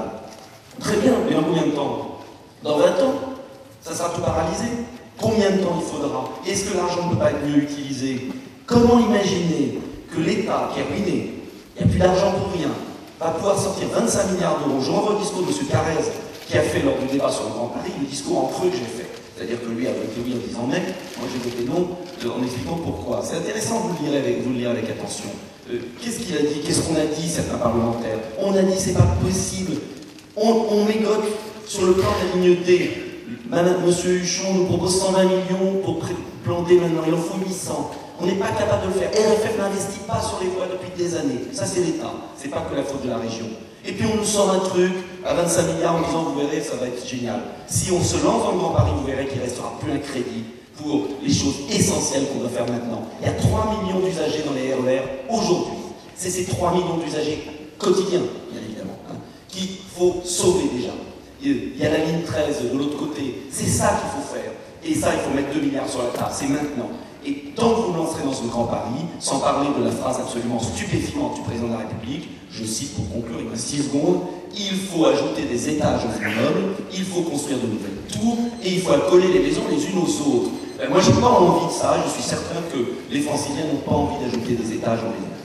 Très 0.78 0.96
bien, 0.98 1.14
mais 1.28 1.34
en 1.34 1.42
combien 1.42 1.66
de 1.66 1.72
temps? 1.72 2.20
Dans 2.62 2.78
20 2.78 2.84
ans 2.84 3.14
Ça 3.80 3.92
sera 3.92 4.10
tout 4.10 4.20
paralysé 4.20 4.66
Combien 5.20 5.50
de 5.50 5.56
temps 5.56 5.80
il 5.80 5.86
faudra? 5.86 6.30
Est-ce 6.46 6.70
que 6.70 6.76
l'argent 6.76 7.06
ne 7.06 7.10
peut 7.14 7.18
pas 7.18 7.30
être 7.30 7.44
mieux 7.44 7.64
utilisé? 7.64 8.28
Comment 8.64 9.00
imaginer 9.00 9.80
que 10.14 10.20
l'État 10.20 10.70
qui 10.72 10.78
est 10.78 10.84
ruiné, 10.84 11.34
il 11.76 11.86
n'y 11.86 11.88
a 11.88 11.90
plus 11.90 11.98
d'argent 11.98 12.32
pour 12.38 12.52
rien, 12.52 12.70
va 13.18 13.30
pouvoir 13.30 13.58
sortir 13.58 13.88
25 13.92 14.32
milliards 14.32 14.60
d'euros? 14.64 14.80
Je 14.80 14.90
renvoie 14.92 15.14
le 15.14 15.18
discours 15.18 15.42
de 15.42 15.48
M. 15.48 15.54
Carrez 15.68 16.04
qui 16.46 16.56
a 16.56 16.62
fait 16.62 16.82
lors 16.82 16.98
du 16.98 17.06
débat 17.06 17.30
sur 17.32 17.44
le 17.44 17.50
Grand 17.50 17.66
Paris, 17.66 17.90
le 18.00 18.06
discours 18.06 18.44
en 18.44 18.46
creux 18.46 18.68
que 18.68 18.76
j'ai 18.76 18.84
fait. 18.84 19.17
C'est-à-dire 19.38 19.60
que 19.62 19.70
lui 19.70 19.86
a 19.86 19.92
voté 19.92 20.18
oui 20.26 20.34
en 20.34 20.44
disant 20.44 20.66
mais, 20.68 20.82
moi 21.16 21.28
j'ai 21.30 21.38
voté 21.38 21.62
non 21.62 21.94
en 22.28 22.42
expliquant 22.42 22.74
pourquoi. 22.74 23.22
C'est 23.22 23.36
intéressant, 23.36 23.78
vous 23.78 23.94
le 24.02 24.10
lirez 24.10 24.18
avec, 24.18 24.42
vous 24.42 24.66
avec 24.66 24.90
attention. 24.90 25.30
Euh, 25.70 25.78
qu'est-ce 26.02 26.18
qu'il 26.18 26.36
a 26.36 26.40
dit? 26.40 26.58
Qu'est-ce 26.66 26.82
qu'on 26.82 26.96
a 26.96 27.06
dit, 27.06 27.28
certains 27.28 27.58
parlementaires? 27.58 28.18
On 28.40 28.52
a 28.52 28.62
dit 28.62 28.74
c'est 28.76 28.94
pas 28.94 29.06
possible. 29.22 29.74
On, 30.36 30.84
mégote 30.86 31.22
sur 31.66 31.86
le 31.86 31.92
plan 31.92 32.08
de 32.34 32.48
la 32.48 32.86
Madame, 33.48 33.86
Monsieur 33.86 34.10
Huchon 34.10 34.54
nous 34.54 34.64
propose 34.64 35.00
120 35.00 35.24
millions 35.24 35.82
pour 35.84 36.00
planter 36.44 36.80
maintenant, 36.80 37.02
il 37.06 37.14
en 37.14 37.18
faut 37.18 37.38
800. 37.38 37.90
On 38.20 38.26
n'est 38.26 38.34
pas 38.34 38.48
capable 38.48 38.88
de 38.88 38.94
le 38.94 39.00
faire. 39.00 39.10
RFF 39.10 39.56
n'investit 39.56 40.00
pas 40.06 40.20
sur 40.20 40.40
les 40.42 40.48
voies 40.48 40.66
depuis 40.66 40.90
des 40.96 41.14
années. 41.14 41.44
Ça, 41.52 41.64
c'est 41.64 41.80
l'État. 41.80 42.12
C'est 42.36 42.48
pas 42.50 42.66
que 42.68 42.74
la 42.74 42.82
faute 42.82 43.04
de 43.04 43.08
la 43.08 43.18
région. 43.18 43.46
Et 43.88 43.92
puis 43.92 44.04
on 44.12 44.18
nous 44.18 44.24
sort 44.24 44.50
un 44.50 44.58
truc 44.58 44.92
à 45.24 45.32
25 45.32 45.74
milliards 45.74 45.96
en 45.96 46.02
disant 46.02 46.22
vous 46.24 46.38
verrez, 46.38 46.60
ça 46.60 46.76
va 46.76 46.88
être 46.88 47.08
génial. 47.08 47.40
Si 47.68 47.90
on 47.90 48.02
se 48.02 48.22
lance 48.22 48.44
dans 48.44 48.52
le 48.52 48.58
Grand 48.58 48.74
Paris, 48.74 48.90
vous 48.94 49.06
verrez 49.06 49.26
qu'il 49.26 49.40
restera 49.40 49.78
plus 49.80 49.90
un 49.90 49.96
crédit 49.98 50.44
pour 50.76 51.08
les 51.22 51.32
choses 51.32 51.54
essentielles 51.70 52.26
qu'on 52.28 52.40
doit 52.40 52.50
faire 52.50 52.66
maintenant. 52.66 53.04
Il 53.22 53.26
y 53.26 53.30
a 53.30 53.32
3 53.32 53.82
millions 53.82 54.00
d'usagers 54.00 54.44
dans 54.46 54.52
les 54.52 54.74
RER 54.74 54.98
e 54.98 55.32
aujourd'hui. 55.32 55.78
C'est 56.14 56.28
ces 56.28 56.44
3 56.44 56.74
millions 56.74 56.98
d'usagers 56.98 57.42
quotidiens, 57.78 58.20
bien 58.52 58.60
évidemment, 58.62 58.98
hein, 59.10 59.16
qu'il 59.48 59.68
faut 59.96 60.20
sauver 60.22 60.68
déjà. 60.76 60.92
Il 61.40 61.78
y 61.78 61.86
a 61.86 61.90
la 61.90 62.04
ligne 62.04 62.22
13 62.26 62.70
de 62.70 62.76
l'autre 62.76 62.98
côté. 62.98 63.42
C'est 63.50 63.68
ça 63.68 64.00
qu'il 64.00 64.20
faut 64.20 64.34
faire. 64.34 64.52
Et 64.84 64.94
ça, 64.94 65.14
il 65.14 65.20
faut 65.20 65.34
mettre 65.34 65.54
2 65.54 65.66
milliards 65.66 65.88
sur 65.88 66.02
la 66.02 66.10
table. 66.10 66.30
C'est 66.30 66.48
maintenant. 66.48 66.90
Et 67.26 67.52
tant 67.56 67.70
que 67.70 67.80
vous 67.80 67.92
lancerez 67.94 68.22
dans 68.24 68.32
ce 68.32 68.44
grand 68.44 68.64
Paris, 68.64 69.04
sans 69.20 69.40
parler 69.40 69.68
de 69.78 69.84
la 69.84 69.90
phrase 69.90 70.18
absolument 70.20 70.60
stupéfiante 70.60 71.34
du 71.34 71.40
président 71.42 71.66
de 71.68 71.72
la 71.72 71.78
République, 71.78 72.28
je 72.50 72.64
cite 72.64 72.94
pour 72.94 73.08
conclure, 73.10 73.36
il 73.40 73.46
me 73.46 73.50
reste 73.50 73.66
6 73.66 73.84
secondes, 73.84 74.20
il 74.56 74.74
faut 74.76 75.04
ajouter 75.04 75.42
des 75.42 75.68
étages 75.68 76.02
aux 76.04 76.18
immeubles, 76.18 76.74
il 76.92 77.04
faut 77.04 77.22
construire 77.22 77.58
de 77.58 77.66
nouvelles 77.66 78.02
tours, 78.10 78.38
et 78.62 78.72
il 78.74 78.80
faut 78.80 78.92
coller 79.10 79.28
les 79.28 79.40
maisons 79.40 79.62
les 79.70 79.84
unes 79.86 79.98
aux 79.98 80.30
autres. 80.30 80.50
Ben, 80.78 80.88
moi, 80.90 81.00
je 81.00 81.10
n'ai 81.10 81.20
pas 81.20 81.28
envie 81.28 81.66
de 81.66 81.72
ça, 81.72 81.96
je 82.04 82.10
suis 82.10 82.22
certain 82.22 82.60
que 82.72 82.78
les 83.12 83.20
franciliens 83.20 83.66
n'ont 83.72 83.80
pas 83.80 83.96
envie 83.96 84.24
d'ajouter 84.24 84.54
des 84.54 84.74
étages 84.74 85.00
aux 85.00 85.10
maisons. 85.10 85.37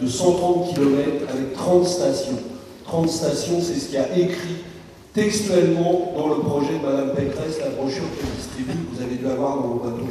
De 0.00 0.06
130 0.06 0.74
km 0.74 1.00
avec 1.28 1.54
30 1.54 1.86
stations. 1.86 2.38
30 2.86 3.08
stations, 3.08 3.60
c'est 3.60 3.74
ce 3.74 3.88
qui 3.88 3.96
a 3.96 4.16
écrit 4.16 4.64
textuellement 5.12 6.12
dans 6.16 6.28
le 6.28 6.36
projet 6.36 6.74
de 6.74 6.86
Mme 6.86 7.14
Pécresse, 7.14 7.58
la 7.60 7.70
brochure 7.70 8.04
qu'elle 8.16 8.30
distribue, 8.36 8.72
que 8.72 8.96
vous 8.96 9.02
avez 9.02 9.16
dû 9.16 9.26
avoir 9.26 9.56
dans 9.56 9.68
vos 9.68 9.80
bateaux 9.80 10.06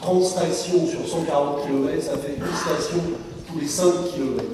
30 0.00 0.24
stations 0.24 0.86
sur 0.86 1.06
140 1.06 1.66
km, 1.66 2.02
ça 2.02 2.16
fait 2.18 2.36
une 2.36 2.56
station 2.56 3.02
tous 3.50 3.58
les 3.58 3.66
5 3.66 3.84
km. 4.14 4.44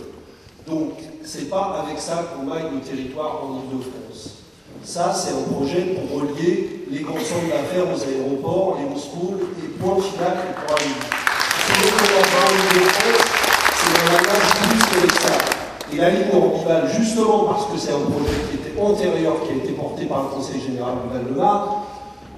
Donc, 0.66 0.92
c'est 1.22 1.50
pas 1.50 1.84
avec 1.84 2.00
ça 2.00 2.24
qu'on 2.32 2.46
maille 2.46 2.64
le 2.72 2.80
territoire 2.80 3.42
en 3.44 3.60
Ile-de-France. 3.60 4.38
Ça, 4.82 5.14
c'est 5.14 5.32
un 5.32 5.52
projet 5.52 5.94
pour 5.94 6.20
relier 6.20 6.86
les 6.90 7.00
grands 7.00 7.14
centres 7.14 7.48
d'affaires 7.48 7.84
aux 7.84 8.02
aéroports, 8.08 8.78
les 8.78 8.86
hauts 8.86 9.30
et 9.62 11.13
En 12.14 12.22
france 12.22 12.74
et 15.92 15.96
la 15.96 16.10
ligne 16.10 16.26
Orbival, 16.32 16.88
justement 16.96 17.44
parce 17.44 17.66
que 17.66 17.78
c'est 17.78 17.92
un 17.92 18.06
projet 18.06 18.38
qui 18.50 18.56
était 18.56 18.80
antérieur, 18.80 19.34
qui 19.44 19.52
a 19.52 19.56
été 19.56 19.72
porté 19.72 20.06
par 20.06 20.22
le 20.24 20.28
Conseil 20.36 20.60
général 20.60 20.94
du 21.02 21.12
Val-de-Marne, 21.12 21.68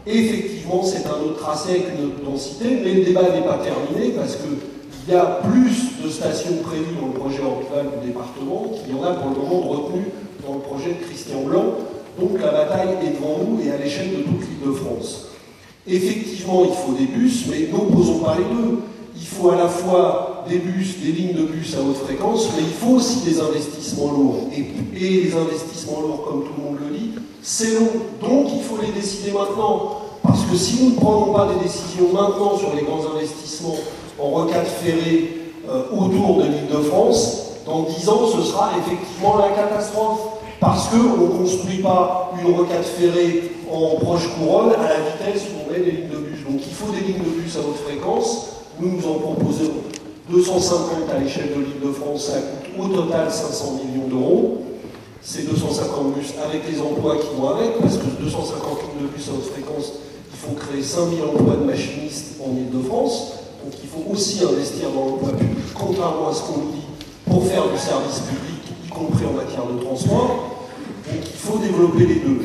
effectivement, 0.06 0.82
c'est 0.82 1.06
un 1.06 1.24
autre 1.24 1.38
tracé 1.38 1.70
avec 1.70 1.86
une 1.98 2.06
autre 2.06 2.24
densité, 2.24 2.80
mais 2.82 2.94
le 2.94 3.04
débat 3.04 3.22
n'est 3.22 3.46
pas 3.46 3.58
terminé 3.58 4.12
parce 4.16 4.36
qu'il 4.36 5.12
y 5.12 5.14
a 5.14 5.40
plus 5.44 6.02
de 6.02 6.10
stations 6.10 6.56
prévues 6.64 6.96
dans 7.00 7.08
le 7.08 7.14
projet 7.14 7.40
Orbival 7.42 8.00
du 8.00 8.08
département 8.08 8.72
qu'il 8.72 8.96
y 8.96 8.98
en 8.98 9.04
a 9.04 9.12
pour 9.14 9.30
le 9.30 9.36
moment 9.36 9.68
retenues 9.68 10.08
dans 10.46 10.54
le 10.54 10.60
projet 10.60 10.88
de 10.88 11.04
Christian 11.04 11.42
Blanc. 11.42 11.64
Donc 12.18 12.40
la 12.40 12.50
bataille 12.50 12.96
est 13.02 13.20
devant 13.20 13.44
nous 13.44 13.60
et 13.62 13.70
à 13.70 13.76
l'échelle 13.76 14.10
de 14.10 14.22
toute 14.22 14.40
l'île 14.40 14.66
de 14.66 14.72
France. 14.72 15.26
Effectivement, 15.86 16.62
il 16.64 16.72
faut 16.74 16.92
des 16.92 17.06
bus, 17.06 17.44
mais 17.50 17.68
n'opposons 17.70 18.20
pas 18.20 18.36
les 18.38 18.44
deux. 18.44 18.80
Il 19.18 19.26
faut 19.26 19.50
à 19.50 19.57
la 19.57 19.68
fois 19.68 20.44
des 20.48 20.59
bus, 20.59 20.98
des 20.98 21.12
lignes 21.12 21.33
de 21.33 21.44
bus 21.44 21.74
à 21.74 21.81
haute 21.81 21.96
fréquence, 22.05 22.48
mais 22.55 22.62
il 22.62 22.74
faut 22.74 22.96
aussi 22.96 23.20
des 23.20 23.40
investissements 23.40 24.12
lourds. 24.12 24.48
Et, 24.55 24.66
les 24.98 25.35
investissements 25.35 26.00
lourds, 26.00 26.24
comme 26.26 26.44
tout 26.44 26.52
le 26.57 26.64
monde 26.64 26.79
le 26.81 26.96
dit, 26.96 27.11
c'est 27.42 27.74
long. 27.74 27.88
Donc 28.20 28.48
il 28.55 28.62
faut 28.62 28.79
les 28.81 28.92
décider 28.92 29.33
maintenant. 29.33 30.02
Parce 30.22 30.42
que 30.42 30.57
si 30.57 30.83
nous 30.83 30.90
ne 30.90 30.96
prenons 30.96 31.33
pas 31.33 31.46
des 31.46 31.64
décisions 31.64 32.12
maintenant 32.12 32.59
sur 32.59 32.74
les 32.74 32.83
grands 32.83 33.05
investissements 33.14 33.76
en 34.18 34.29
rocade 34.29 34.66
ferrée 34.66 35.52
euh, 35.68 35.85
autour 35.92 36.37
de 36.38 36.42
l'île 36.44 36.68
de 36.70 36.83
France, 36.83 37.52
dans 37.64 37.83
10 37.83 38.09
ans, 38.09 38.26
ce 38.26 38.42
sera 38.42 38.70
effectivement 38.79 39.38
la 39.38 39.50
catastrophe. 39.50 40.20
Parce 40.61 40.88
qu'on 40.88 40.96
ne 40.96 41.38
construit 41.38 41.79
pas 41.79 42.33
une 42.40 42.55
rocade 42.55 42.85
ferrée 42.85 43.52
en 43.70 43.96
proche 44.00 44.29
couronne 44.38 44.72
à 44.72 44.88
la 44.88 45.00
vitesse 45.00 45.44
où 45.44 45.68
on 45.68 45.72
met 45.72 45.81
des 45.81 45.90
lignes 45.90 46.09
de 46.09 46.16
bus. 46.16 46.44
Donc 46.48 46.61
il 46.66 46.72
faut 46.72 46.92
des 46.92 47.00
lignes 47.00 47.22
de 47.22 47.42
bus 47.42 47.57
à 47.57 47.61
haute 47.61 47.76
fréquence. 47.87 48.57
Nous 48.78 48.90
nous 48.90 49.08
en 49.08 49.14
proposons 49.14 49.72
250 50.28 51.08
à 51.14 51.18
l'échelle 51.18 51.48
de 51.56 51.60
l'île 51.62 51.80
de 51.82 51.92
France, 51.92 52.26
ça 52.26 52.40
coûte 52.40 52.78
au 52.78 52.94
total 52.94 53.30
500 53.30 53.80
millions 53.84 54.08
d'euros. 54.08 54.62
Ces 55.22 55.44
250 55.44 56.14
bus 56.14 56.34
avec 56.44 56.70
les 56.70 56.78
emplois 56.78 57.16
qui 57.16 57.28
vont 57.40 57.48
avec, 57.48 57.80
parce 57.80 57.96
que 57.96 58.04
250 58.20 58.60
lignes 58.82 59.08
de 59.08 59.14
bus 59.14 59.28
à 59.28 59.32
haute 59.32 59.50
fréquence, 59.50 59.92
il 60.30 60.38
faut 60.38 60.54
créer 60.54 60.82
5000 60.82 61.22
emplois 61.22 61.56
de 61.56 61.64
machinistes 61.64 62.36
en 62.44 62.50
île 62.50 62.70
de 62.70 62.86
France. 62.86 63.32
Donc 63.64 63.72
il 63.82 63.88
faut 63.88 64.12
aussi 64.12 64.44
investir 64.44 64.90
dans 64.90 65.06
l'emploi 65.06 65.32
public, 65.32 65.72
contrairement 65.74 66.28
à 66.28 66.34
ce 66.34 66.42
qu'on 66.42 66.60
nous 66.60 66.72
dit, 66.72 66.86
pour 67.24 67.46
faire 67.46 67.64
du 67.72 67.78
service 67.78 68.20
public, 68.28 68.76
y 68.84 68.88
compris 68.90 69.24
en 69.24 69.32
matière 69.32 69.64
de 69.64 69.82
transport. 69.82 70.52
Donc 71.08 71.22
il 71.24 71.38
faut 71.38 71.58
développer 71.58 72.04
les 72.04 72.20
deux. 72.20 72.42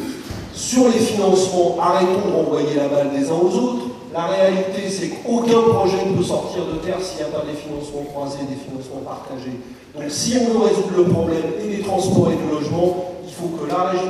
Sur 0.54 0.86
les 0.86 1.00
financements, 1.00 1.76
arrêtons 1.82 2.30
de 2.30 2.36
renvoyer 2.36 2.76
la 2.78 2.88
balle 2.88 3.12
des 3.12 3.28
uns 3.28 3.34
aux 3.34 3.54
autres. 3.54 3.91
La 4.14 4.26
réalité, 4.26 4.90
c'est 4.90 5.08
qu'aucun 5.08 5.62
projet 5.72 6.06
ne 6.06 6.18
peut 6.18 6.24
sortir 6.24 6.66
de 6.66 6.80
terre 6.86 7.00
s'il 7.02 7.24
n'y 7.24 7.32
a 7.32 7.38
pas 7.38 7.46
des 7.46 7.56
financements 7.56 8.04
croisés, 8.12 8.44
des 8.50 8.60
financements 8.60 9.08
partagés. 9.08 9.56
Donc 9.96 10.04
si 10.10 10.36
on 10.36 10.52
veut 10.52 10.66
résoudre 10.68 10.98
le 10.98 11.04
problème 11.06 11.44
et 11.64 11.78
des 11.78 11.82
transports 11.82 12.30
et 12.32 12.36
du 12.36 12.52
logement, 12.52 13.16
il 13.26 13.32
faut 13.32 13.48
que 13.56 13.70
la 13.70 13.84
région 13.84 14.08